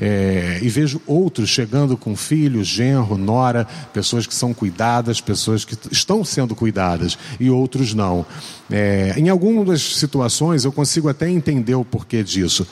É, 0.01 0.59
e 0.63 0.71
vejo 0.71 1.03
outros 1.07 1.51
chegando 1.51 1.99
com 1.99 2.17
filhos, 2.17 2.67
genro, 2.67 3.19
nora, 3.19 3.67
pessoas 3.93 4.27
que 4.27 4.35
são 4.35 4.55
cuidadas, 4.55 5.21
pessoas 5.21 5.67
que 5.67 5.77
estão 5.91 6.25
sendo 6.25 6.55
cuidadas 6.55 7.19
e 7.39 7.51
outros 7.51 7.93
não. 7.93 8.25
É, 8.71 9.13
em 9.19 9.29
algumas 9.29 9.83
situações 9.83 10.65
eu 10.65 10.73
consigo 10.73 11.11
até 11.11 11.29
entender 11.29 11.75
o 11.75 11.85
porquê 11.85 12.25
disso. 12.25 12.67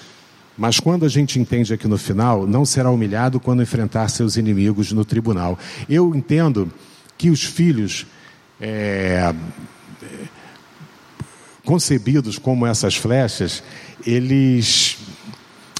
Mas 0.57 0.81
quando 0.81 1.05
a 1.05 1.09
gente 1.09 1.39
entende 1.39 1.75
aqui 1.75 1.87
no 1.87 1.99
final, 1.99 2.47
não 2.47 2.65
será 2.65 2.91
humilhado 2.91 3.39
quando 3.39 3.63
enfrentar 3.63 4.09
seus 4.09 4.37
inimigos 4.37 4.91
no 4.91 5.05
tribunal. 5.05 5.59
Eu 5.91 6.15
entendo 6.15 6.73
que 7.19 7.29
os 7.29 7.45
filhos 7.45 8.07
é, 8.59 9.35
concebidos 11.71 12.37
como 12.37 12.67
essas 12.67 12.97
flechas, 12.97 13.63
eles 14.05 14.99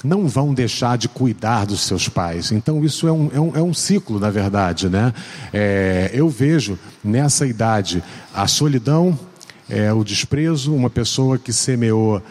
não 0.01 0.25
vão 0.25 0.53
deixar 0.53 0.97
de 0.97 1.09
cuidar 1.09 1.65
dos 1.65 1.81
seus 1.81 2.07
pais. 2.07 2.49
Então, 2.49 2.81
isso 2.85 3.09
é 3.09 3.11
um, 3.11 3.29
é 3.33 3.39
um, 3.41 3.55
é 3.57 3.61
um 3.61 3.73
ciclo, 3.73 4.17
na 4.17 4.29
verdade. 4.29 4.87
Né? 4.87 5.13
É, 5.51 6.09
eu 6.13 6.29
vejo 6.29 6.79
nessa 7.03 7.45
idade 7.45 8.01
a 8.33 8.47
solidão, 8.47 9.19
é, 9.69 9.91
o 9.91 10.01
desprezo, 10.01 10.73
uma 10.73 10.89
pessoa 10.89 11.37
que 11.37 11.51
semeou 11.51 12.23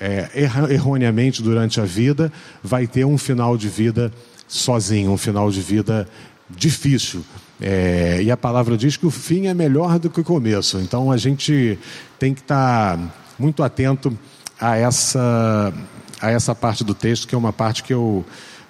é, 0.00 0.30
erroneamente 0.70 1.42
durante 1.42 1.82
a 1.82 1.84
vida, 1.84 2.32
vai 2.62 2.86
ter 2.86 3.04
um 3.04 3.18
final 3.18 3.58
de 3.58 3.68
vida 3.68 4.10
sozinho, 4.48 5.10
um 5.10 5.18
final 5.18 5.50
de 5.50 5.60
vida 5.60 6.08
difícil. 6.56 7.24
É, 7.60 8.20
e 8.22 8.30
a 8.30 8.36
palavra 8.36 8.76
diz 8.76 8.96
que 8.96 9.06
o 9.06 9.10
fim 9.10 9.46
é 9.46 9.54
melhor 9.54 9.98
do 9.98 10.10
que 10.10 10.20
o 10.20 10.24
começo. 10.24 10.78
Então 10.78 11.12
a 11.12 11.16
gente 11.16 11.78
tem 12.18 12.34
que 12.34 12.40
estar 12.40 12.98
muito 13.38 13.62
atento 13.62 14.16
a 14.60 14.76
essa 14.76 15.72
a 16.20 16.30
essa 16.30 16.54
parte 16.54 16.84
do 16.84 16.94
texto, 16.94 17.26
que 17.26 17.34
é 17.34 17.38
uma 17.38 17.52
parte 17.52 17.82
que 17.82 17.92
eu 17.92 18.24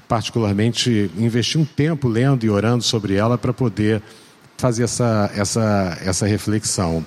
particularmente 0.09 1.11
investi 1.19 1.59
um 1.59 1.67
tempo 1.67 2.09
lendo 2.09 2.45
e 2.45 2.51
orando 2.51 2.83
sobre 2.83 3.15
ela 3.15 3.37
para 3.37 3.53
poder 3.53 4.03
fazer 4.57 4.85
essa, 4.85 5.31
essa, 5.35 5.99
essa 6.03 6.27
reflexão. 6.27 7.05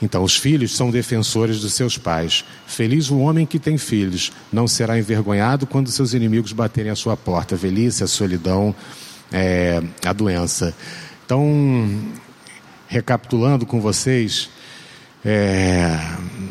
Então, 0.00 0.22
os 0.22 0.36
filhos 0.36 0.76
são 0.76 0.90
defensores 0.90 1.60
dos 1.60 1.72
seus 1.72 1.96
pais. 1.96 2.44
Feliz 2.66 3.10
o 3.10 3.18
homem 3.18 3.46
que 3.46 3.58
tem 3.58 3.78
filhos, 3.78 4.30
não 4.52 4.68
será 4.68 4.98
envergonhado 4.98 5.66
quando 5.66 5.90
seus 5.90 6.12
inimigos 6.12 6.52
baterem 6.52 6.92
à 6.92 6.96
sua 6.96 7.16
porta. 7.16 7.56
Velhice, 7.56 8.04
a 8.04 8.06
solidão, 8.06 8.74
é, 9.32 9.82
a 10.04 10.12
doença. 10.12 10.74
Então, 11.24 11.42
recapitulando 12.86 13.64
com 13.64 13.80
vocês, 13.80 14.50
é, 15.24 15.98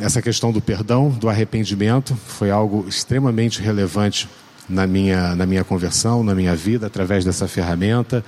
essa 0.01 0.21
questão 0.21 0.51
do 0.51 0.59
perdão, 0.59 1.09
do 1.09 1.29
arrependimento, 1.29 2.17
foi 2.27 2.49
algo 2.49 2.85
extremamente 2.89 3.61
relevante 3.61 4.27
na 4.67 4.87
minha, 4.87 5.35
na 5.35 5.45
minha 5.45 5.63
conversão, 5.63 6.23
na 6.23 6.33
minha 6.33 6.55
vida, 6.55 6.87
através 6.87 7.23
dessa 7.23 7.47
ferramenta. 7.47 8.25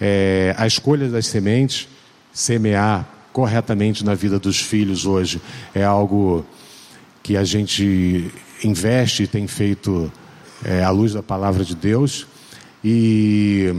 É, 0.00 0.54
a 0.56 0.66
escolha 0.66 1.08
das 1.08 1.26
sementes, 1.26 1.88
semear 2.32 3.06
corretamente 3.32 4.04
na 4.04 4.14
vida 4.14 4.38
dos 4.38 4.60
filhos 4.60 5.06
hoje, 5.06 5.40
é 5.74 5.84
algo 5.84 6.44
que 7.22 7.36
a 7.36 7.44
gente 7.44 8.30
investe 8.64 9.24
e 9.24 9.26
tem 9.26 9.46
feito 9.46 10.10
é, 10.64 10.82
à 10.82 10.90
luz 10.90 11.12
da 11.12 11.22
palavra 11.22 11.64
de 11.64 11.74
Deus. 11.74 12.26
E 12.82 13.72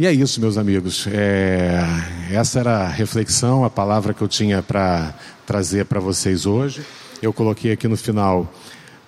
e 0.00 0.06
é 0.06 0.12
isso, 0.12 0.40
meus 0.40 0.56
amigos. 0.56 1.08
É, 1.08 1.82
essa 2.30 2.60
era 2.60 2.84
a 2.84 2.88
reflexão, 2.88 3.64
a 3.64 3.70
palavra 3.70 4.14
que 4.14 4.22
eu 4.22 4.28
tinha 4.28 4.62
para 4.62 5.12
trazer 5.44 5.86
para 5.86 5.98
vocês 5.98 6.46
hoje. 6.46 6.82
Eu 7.20 7.32
coloquei 7.32 7.72
aqui 7.72 7.88
no 7.88 7.96
final 7.96 8.48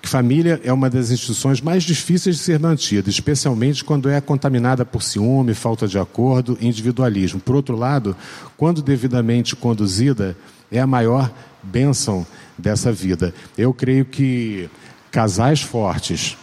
família 0.03 0.61
é 0.65 0.73
uma 0.73 0.89
das 0.89 1.11
instituições 1.11 1.61
mais 1.61 1.83
difíceis 1.83 2.37
de 2.37 2.43
ser 2.43 2.59
mantida, 2.59 3.11
especialmente 3.11 3.85
quando 3.85 4.09
é 4.09 4.21
contaminada 4.21 4.85
por 4.85 5.03
ciúme, 5.03 5.55
falta 5.55 5.87
de 5.87 5.99
acordo, 5.99 6.59
individualismo. 6.61 7.41
Por 7.41 7.55
outro 7.55 7.77
lado, 7.77 8.17
quando 8.57 8.83
devidamente 8.83 9.55
conduzida, 9.55 10.37
é 10.71 10.81
a 10.81 10.87
maior 10.87 11.31
bênção 11.63 12.27
dessa 12.57 12.93
vida. 12.93 13.35
Eu 13.57 13.75
creio 13.75 14.05
que 14.05 14.69
casais 15.11 15.61
fortes, 15.61 16.37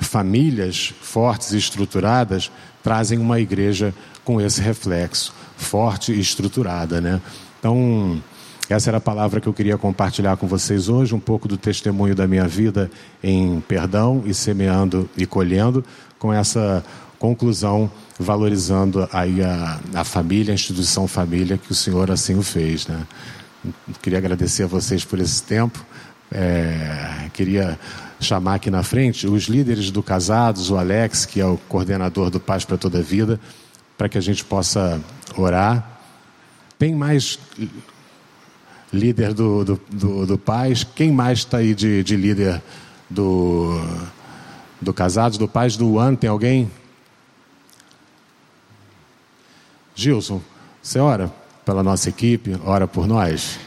famílias 0.00 0.92
fortes 1.00 1.52
e 1.52 1.56
estruturadas 1.56 2.50
trazem 2.82 3.18
uma 3.18 3.40
igreja 3.40 3.94
com 4.24 4.40
esse 4.40 4.60
reflexo, 4.60 5.32
forte 5.56 6.12
e 6.12 6.20
estruturada, 6.20 7.00
né? 7.00 7.20
Então, 7.58 8.22
essa 8.68 8.90
era 8.90 8.98
a 8.98 9.00
palavra 9.00 9.40
que 9.40 9.46
eu 9.46 9.54
queria 9.54 9.78
compartilhar 9.78 10.36
com 10.36 10.46
vocês 10.46 10.88
hoje, 10.88 11.14
um 11.14 11.20
pouco 11.20 11.48
do 11.48 11.56
testemunho 11.56 12.14
da 12.14 12.26
minha 12.26 12.46
vida 12.46 12.90
em 13.22 13.60
perdão 13.60 14.22
e 14.26 14.34
semeando 14.34 15.08
e 15.16 15.24
colhendo, 15.24 15.84
com 16.18 16.32
essa 16.32 16.84
conclusão 17.18 17.90
valorizando 18.18 19.08
aí 19.12 19.42
a, 19.42 19.80
a 19.94 20.04
família, 20.04 20.52
a 20.52 20.54
instituição 20.54 21.08
família, 21.08 21.56
que 21.58 21.72
o 21.72 21.74
Senhor 21.74 22.10
assim 22.10 22.36
o 22.36 22.42
fez, 22.42 22.86
né? 22.86 23.06
Queria 24.02 24.18
agradecer 24.18 24.64
a 24.64 24.66
vocês 24.66 25.04
por 25.04 25.18
esse 25.18 25.42
tempo. 25.42 25.84
É, 26.30 27.28
queria 27.32 27.78
chamar 28.20 28.56
aqui 28.56 28.70
na 28.70 28.82
frente 28.82 29.26
os 29.26 29.44
líderes 29.44 29.90
do 29.90 30.02
Casados, 30.02 30.70
o 30.70 30.76
Alex, 30.76 31.24
que 31.24 31.40
é 31.40 31.46
o 31.46 31.56
coordenador 31.68 32.30
do 32.30 32.38
Paz 32.38 32.64
para 32.64 32.76
Toda 32.76 32.98
a 32.98 33.02
Vida, 33.02 33.40
para 33.96 34.08
que 34.08 34.18
a 34.18 34.20
gente 34.20 34.44
possa 34.44 35.00
orar. 35.36 36.00
Tem 36.78 36.94
mais 36.94 37.38
líder 38.92 39.34
do, 39.34 39.64
do, 39.64 39.80
do, 39.90 40.26
do 40.26 40.38
Paz? 40.38 40.84
Quem 40.84 41.12
mais 41.12 41.40
está 41.40 41.58
aí 41.58 41.74
de, 41.74 42.02
de 42.02 42.16
líder 42.16 42.62
do, 43.08 43.80
do 44.80 44.92
Casados, 44.92 45.38
do 45.38 45.48
Paz, 45.48 45.76
do 45.76 45.94
One? 45.94 46.16
Tem 46.16 46.30
alguém? 46.30 46.70
Gilson, 49.94 50.40
você 50.82 50.98
ora 50.98 51.32
pela 51.64 51.82
nossa 51.82 52.08
equipe, 52.08 52.58
ora 52.64 52.86
por 52.86 53.06
nós. 53.06 53.58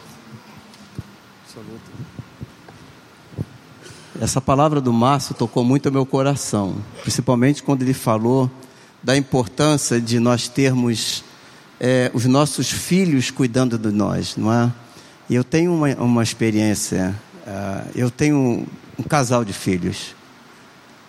Essa 4.19 4.39
palavra 4.39 4.79
do 4.79 4.93
Márcio 4.93 5.34
tocou 5.34 5.63
muito 5.63 5.89
o 5.89 5.91
meu 5.91 6.05
coração, 6.05 6.75
principalmente 7.01 7.63
quando 7.63 7.81
ele 7.81 7.93
falou 7.93 8.49
da 9.01 9.17
importância 9.17 9.99
de 9.99 10.19
nós 10.19 10.47
termos 10.47 11.23
é, 11.79 12.12
os 12.13 12.25
nossos 12.25 12.69
filhos 12.69 13.31
cuidando 13.31 13.77
de 13.77 13.89
nós, 13.89 14.38
não 14.38 14.53
é? 14.53 14.71
Eu 15.33 15.45
tenho 15.45 15.73
uma, 15.73 15.87
uma 15.95 16.23
experiência, 16.23 17.15
uh, 17.47 17.89
eu 17.95 18.11
tenho 18.11 18.67
um 18.99 19.03
casal 19.03 19.45
de 19.45 19.53
filhos. 19.53 20.13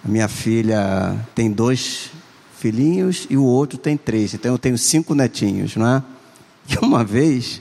A 0.04 0.08
minha 0.08 0.28
filha 0.28 1.16
tem 1.34 1.50
dois 1.50 2.10
filhinhos 2.56 3.26
e 3.28 3.36
o 3.36 3.42
outro 3.42 3.76
tem 3.76 3.96
três, 3.96 4.32
então 4.32 4.52
eu 4.52 4.58
tenho 4.58 4.78
cinco 4.78 5.12
netinhos, 5.12 5.74
não 5.74 5.88
é? 5.88 6.02
E 6.68 6.78
uma 6.78 7.02
vez 7.02 7.60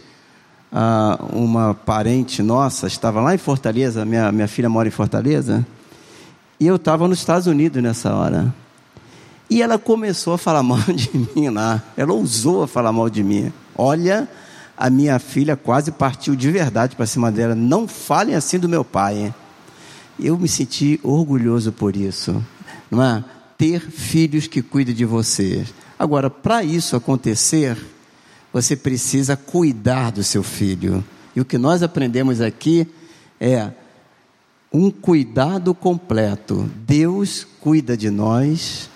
ah, 0.72 1.20
uma 1.34 1.74
parente 1.74 2.44
nossa 2.44 2.86
estava 2.86 3.20
lá 3.22 3.34
em 3.34 3.40
Fortaleza, 3.40 4.06
minha, 4.06 4.32
minha 4.32 4.48
filha 4.48 4.70
mora 4.70 4.88
em 4.88 4.92
Fortaleza, 4.92 5.66
e 6.60 6.68
eu 6.68 6.76
estava 6.76 7.08
nos 7.08 7.18
Estados 7.18 7.48
Unidos 7.48 7.82
nessa 7.82 8.14
hora. 8.14 8.54
E 9.50 9.64
ela 9.64 9.80
começou 9.80 10.36
a 10.36 10.38
falar 10.38 10.62
mal 10.64 10.78
de 10.78 11.10
mim 11.36 11.50
lá. 11.50 11.82
Ela 11.98 12.14
ousou 12.14 12.62
a 12.64 12.68
falar 12.68 12.92
mal 12.92 13.10
de 13.10 13.24
mim. 13.24 13.52
Olha, 13.76 14.30
a 14.82 14.90
minha 14.90 15.20
filha 15.20 15.56
quase 15.56 15.92
partiu 15.92 16.36
de 16.36 16.50
verdade 16.50 16.96
para 16.96 17.06
cima 17.06 17.32
dela. 17.32 17.54
Não 17.54 17.88
falem 17.88 18.34
assim 18.34 18.58
do 18.58 18.68
meu 18.68 18.84
pai. 18.84 19.32
Eu 20.20 20.40
me 20.40 20.48
senti 20.48 21.00
orgulhoso 21.04 21.72
por 21.72 21.96
isso. 21.96 22.44
Não 22.90 23.04
é? 23.04 23.24
Ter 23.60 23.80
filhos 23.80 24.48
que 24.48 24.60
cuidem 24.64 24.96
de 24.96 25.06
você. 25.06 25.68
Agora, 26.00 26.32
para 26.32 26.64
isso 26.64 26.96
acontecer, 26.96 27.78
você 28.52 28.76
precisa 28.76 29.38
cuidar 29.38 30.14
do 30.14 30.24
seu 30.24 30.42
filho. 30.42 31.06
E 31.36 31.42
o 31.42 31.46
que 31.46 31.60
nós 31.60 31.84
aprendemos 31.84 32.42
aqui 32.42 32.88
é 33.40 33.70
um 34.74 34.90
cuidado 34.90 35.76
completo. 35.76 36.68
Deus 36.88 37.46
cuida 37.60 37.96
de 37.96 38.10
nós, 38.10 38.90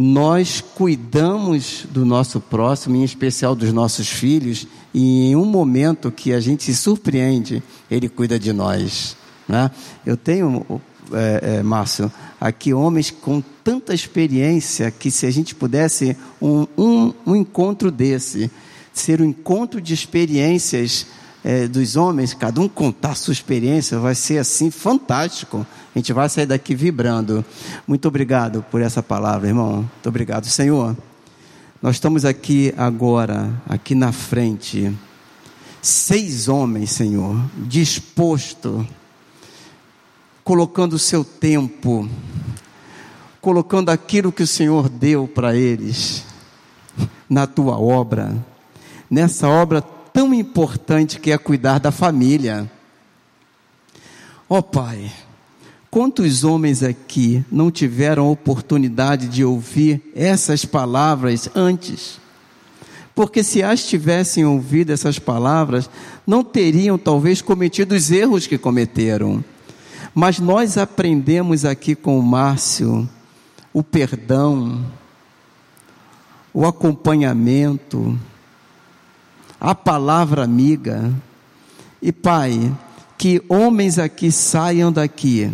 nós 0.00 0.60
cuidamos 0.60 1.84
do 1.90 2.06
nosso 2.06 2.40
próximo, 2.40 2.94
em 2.94 3.02
especial 3.02 3.56
dos 3.56 3.72
nossos 3.72 4.08
filhos, 4.08 4.64
e 4.94 5.30
em 5.30 5.34
um 5.34 5.44
momento 5.44 6.12
que 6.12 6.32
a 6.32 6.38
gente 6.38 6.62
se 6.62 6.76
surpreende, 6.76 7.60
Ele 7.90 8.08
cuida 8.08 8.38
de 8.38 8.52
nós. 8.52 9.16
Né? 9.48 9.68
Eu 10.06 10.16
tenho, 10.16 10.64
é, 11.12 11.56
é, 11.56 11.62
Márcio, 11.64 12.12
aqui 12.40 12.72
homens 12.72 13.10
com 13.10 13.42
tanta 13.64 13.92
experiência 13.92 14.88
que 14.88 15.10
se 15.10 15.26
a 15.26 15.32
gente 15.32 15.52
pudesse 15.52 16.16
um, 16.40 16.64
um, 16.78 17.12
um 17.26 17.34
encontro 17.34 17.90
desse, 17.90 18.48
ser 18.92 19.20
um 19.20 19.24
encontro 19.24 19.80
de 19.80 19.94
experiências 19.94 21.06
é, 21.42 21.66
dos 21.66 21.96
homens, 21.96 22.34
cada 22.34 22.60
um 22.60 22.68
contar 22.68 23.16
sua 23.16 23.32
experiência, 23.32 23.98
vai 23.98 24.14
ser 24.14 24.38
assim 24.38 24.70
fantástico. 24.70 25.66
Gente 25.98 26.12
vai 26.12 26.28
sair 26.28 26.46
daqui 26.46 26.76
vibrando. 26.76 27.44
Muito 27.84 28.06
obrigado 28.06 28.64
por 28.70 28.80
essa 28.80 29.02
palavra, 29.02 29.48
irmão. 29.48 29.78
Muito 29.78 30.08
obrigado, 30.08 30.44
Senhor. 30.44 30.96
Nós 31.82 31.96
estamos 31.96 32.24
aqui 32.24 32.72
agora, 32.76 33.50
aqui 33.68 33.96
na 33.96 34.12
frente, 34.12 34.96
seis 35.82 36.46
homens, 36.46 36.92
Senhor, 36.92 37.36
disposto, 37.66 38.86
colocando 40.44 40.92
o 40.92 41.00
seu 41.00 41.24
tempo, 41.24 42.08
colocando 43.40 43.88
aquilo 43.88 44.30
que 44.30 44.44
o 44.44 44.46
Senhor 44.46 44.88
deu 44.88 45.26
para 45.26 45.56
eles 45.56 46.24
na 47.28 47.44
tua 47.44 47.76
obra, 47.76 48.36
nessa 49.10 49.48
obra 49.48 49.82
tão 49.82 50.32
importante 50.32 51.18
que 51.18 51.32
é 51.32 51.38
cuidar 51.38 51.80
da 51.80 51.90
família. 51.90 52.70
Ó 54.48 54.58
oh, 54.58 54.62
Pai, 54.62 55.10
quantos 55.90 56.44
homens 56.44 56.82
aqui 56.82 57.44
não 57.50 57.70
tiveram 57.70 58.30
oportunidade 58.30 59.28
de 59.28 59.44
ouvir 59.44 60.02
essas 60.14 60.64
palavras 60.64 61.48
antes? 61.54 62.20
Porque 63.14 63.42
se 63.42 63.62
as 63.62 63.84
tivessem 63.84 64.44
ouvido 64.44 64.92
essas 64.92 65.18
palavras, 65.18 65.90
não 66.26 66.44
teriam 66.44 66.96
talvez 66.96 67.42
cometido 67.42 67.94
os 67.94 68.10
erros 68.10 68.46
que 68.46 68.56
cometeram. 68.56 69.44
Mas 70.14 70.38
nós 70.38 70.78
aprendemos 70.78 71.64
aqui 71.64 71.94
com 71.94 72.18
o 72.18 72.22
Márcio 72.22 73.08
o 73.72 73.82
perdão, 73.82 74.84
o 76.54 76.66
acompanhamento, 76.66 78.18
a 79.60 79.74
palavra 79.74 80.44
amiga. 80.44 81.12
E 82.00 82.12
Pai, 82.12 82.72
que 83.16 83.42
homens 83.48 83.98
aqui 83.98 84.30
saiam 84.30 84.92
daqui 84.92 85.52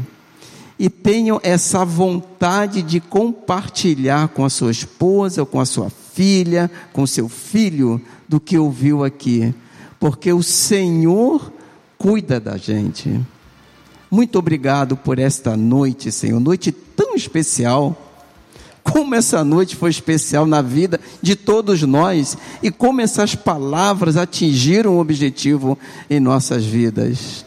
e 0.79 0.91
tenham 0.91 1.41
essa 1.43 1.85
vontade 1.85 2.83
de 2.83 3.01
compartilhar 3.01 4.29
com 4.29 4.45
a 4.45 4.51
sua 4.51 4.71
esposa, 4.71 5.45
com 5.45 5.61
a 5.61 5.67
sua 5.67 5.91
filha, 5.91 6.71
com 6.93 7.07
seu 7.07 7.29
filho, 7.29 8.01
do 8.29 8.41
que 8.41 8.59
ouviu 8.59 9.05
aqui, 9.05 9.55
porque 10.01 10.33
o 10.33 10.43
Senhor 10.43 11.53
cuida 11.97 12.41
da 12.41 12.57
gente. 12.57 13.21
Muito 14.11 14.39
obrigado 14.39 14.97
por 14.97 15.19
esta 15.19 15.57
noite, 15.57 16.11
Senhor, 16.11 16.41
noite 16.41 16.73
tão 16.73 17.15
especial. 17.15 18.01
Como 18.83 19.15
essa 19.15 19.43
noite 19.43 19.75
foi 19.77 19.91
especial 19.91 20.47
na 20.47 20.61
vida 20.61 21.01
de 21.23 21.35
todos 21.35 21.83
nós 21.83 22.37
e 22.63 22.71
como 22.71 23.01
essas 23.01 23.35
palavras 23.35 24.17
atingiram 24.17 24.97
o 24.97 25.01
objetivo 25.01 25.79
em 26.09 26.21
nossas 26.21 26.65
vidas. 26.65 27.45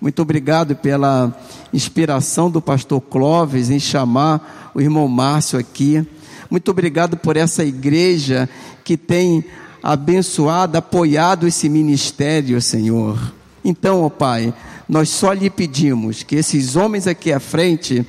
Muito 0.00 0.22
obrigado 0.22 0.76
pela 0.76 1.36
inspiração 1.72 2.50
do 2.50 2.62
pastor 2.62 3.00
Clóvis 3.00 3.68
em 3.68 3.80
chamar 3.80 4.70
o 4.74 4.80
irmão 4.80 5.08
Márcio 5.08 5.58
aqui. 5.58 6.06
Muito 6.50 6.70
obrigado 6.70 7.16
por 7.16 7.36
essa 7.36 7.64
igreja 7.64 8.48
que 8.84 8.96
tem 8.96 9.44
abençoado, 9.82 10.78
apoiado 10.78 11.46
esse 11.46 11.68
ministério, 11.68 12.60
Senhor. 12.62 13.32
Então, 13.64 14.02
ó 14.02 14.08
Pai, 14.08 14.54
nós 14.88 15.08
só 15.08 15.32
lhe 15.32 15.50
pedimos 15.50 16.22
que 16.22 16.36
esses 16.36 16.76
homens 16.76 17.06
aqui 17.06 17.32
à 17.32 17.40
frente 17.40 18.06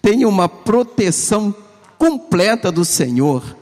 tenham 0.00 0.30
uma 0.30 0.48
proteção 0.48 1.54
completa 1.98 2.70
do 2.70 2.84
Senhor, 2.84 3.56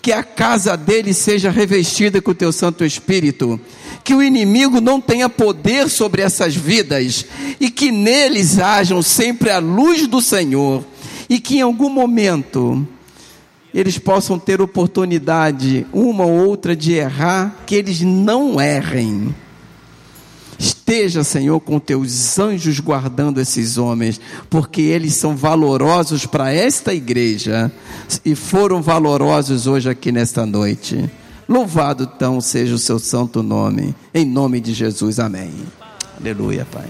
que 0.00 0.12
a 0.12 0.22
casa 0.22 0.76
deles 0.76 1.16
seja 1.16 1.50
revestida 1.50 2.20
com 2.20 2.32
o 2.32 2.34
teu 2.34 2.52
Santo 2.52 2.84
Espírito, 2.84 3.58
que 4.04 4.14
o 4.14 4.22
inimigo 4.22 4.80
não 4.80 5.00
tenha 5.00 5.28
poder 5.28 5.88
sobre 5.88 6.22
essas 6.22 6.54
vidas 6.54 7.24
e 7.60 7.70
que 7.70 7.90
neles 7.90 8.58
hajam 8.58 9.02
sempre 9.02 9.50
a 9.50 9.58
luz 9.58 10.06
do 10.06 10.20
Senhor 10.20 10.84
e 11.28 11.38
que 11.38 11.58
em 11.58 11.62
algum 11.62 11.88
momento 11.88 12.86
eles 13.72 13.96
possam 13.98 14.38
ter 14.38 14.60
oportunidade, 14.60 15.86
uma 15.92 16.26
ou 16.26 16.46
outra, 16.46 16.76
de 16.76 16.92
errar, 16.92 17.62
que 17.66 17.74
eles 17.74 18.02
não 18.02 18.60
errem. 18.60 19.34
Esteja, 20.58 21.24
Senhor, 21.24 21.58
com 21.58 21.80
teus 21.80 22.38
anjos 22.38 22.78
guardando 22.78 23.40
esses 23.40 23.78
homens, 23.78 24.20
porque 24.50 24.82
eles 24.82 25.14
são 25.14 25.34
valorosos 25.34 26.26
para 26.26 26.52
esta 26.52 26.92
igreja 26.92 27.72
e 28.24 28.34
foram 28.34 28.82
valorosos 28.82 29.66
hoje 29.66 29.88
aqui 29.88 30.12
nesta 30.12 30.44
noite. 30.44 31.10
Louvado 31.52 32.04
então 32.04 32.40
seja 32.40 32.74
o 32.74 32.78
seu 32.78 32.98
santo 32.98 33.42
nome, 33.42 33.94
em 34.14 34.24
nome 34.24 34.58
de 34.58 34.72
Jesus, 34.72 35.20
amém. 35.20 35.52
Aleluia, 36.18 36.66
Pai. 36.72 36.88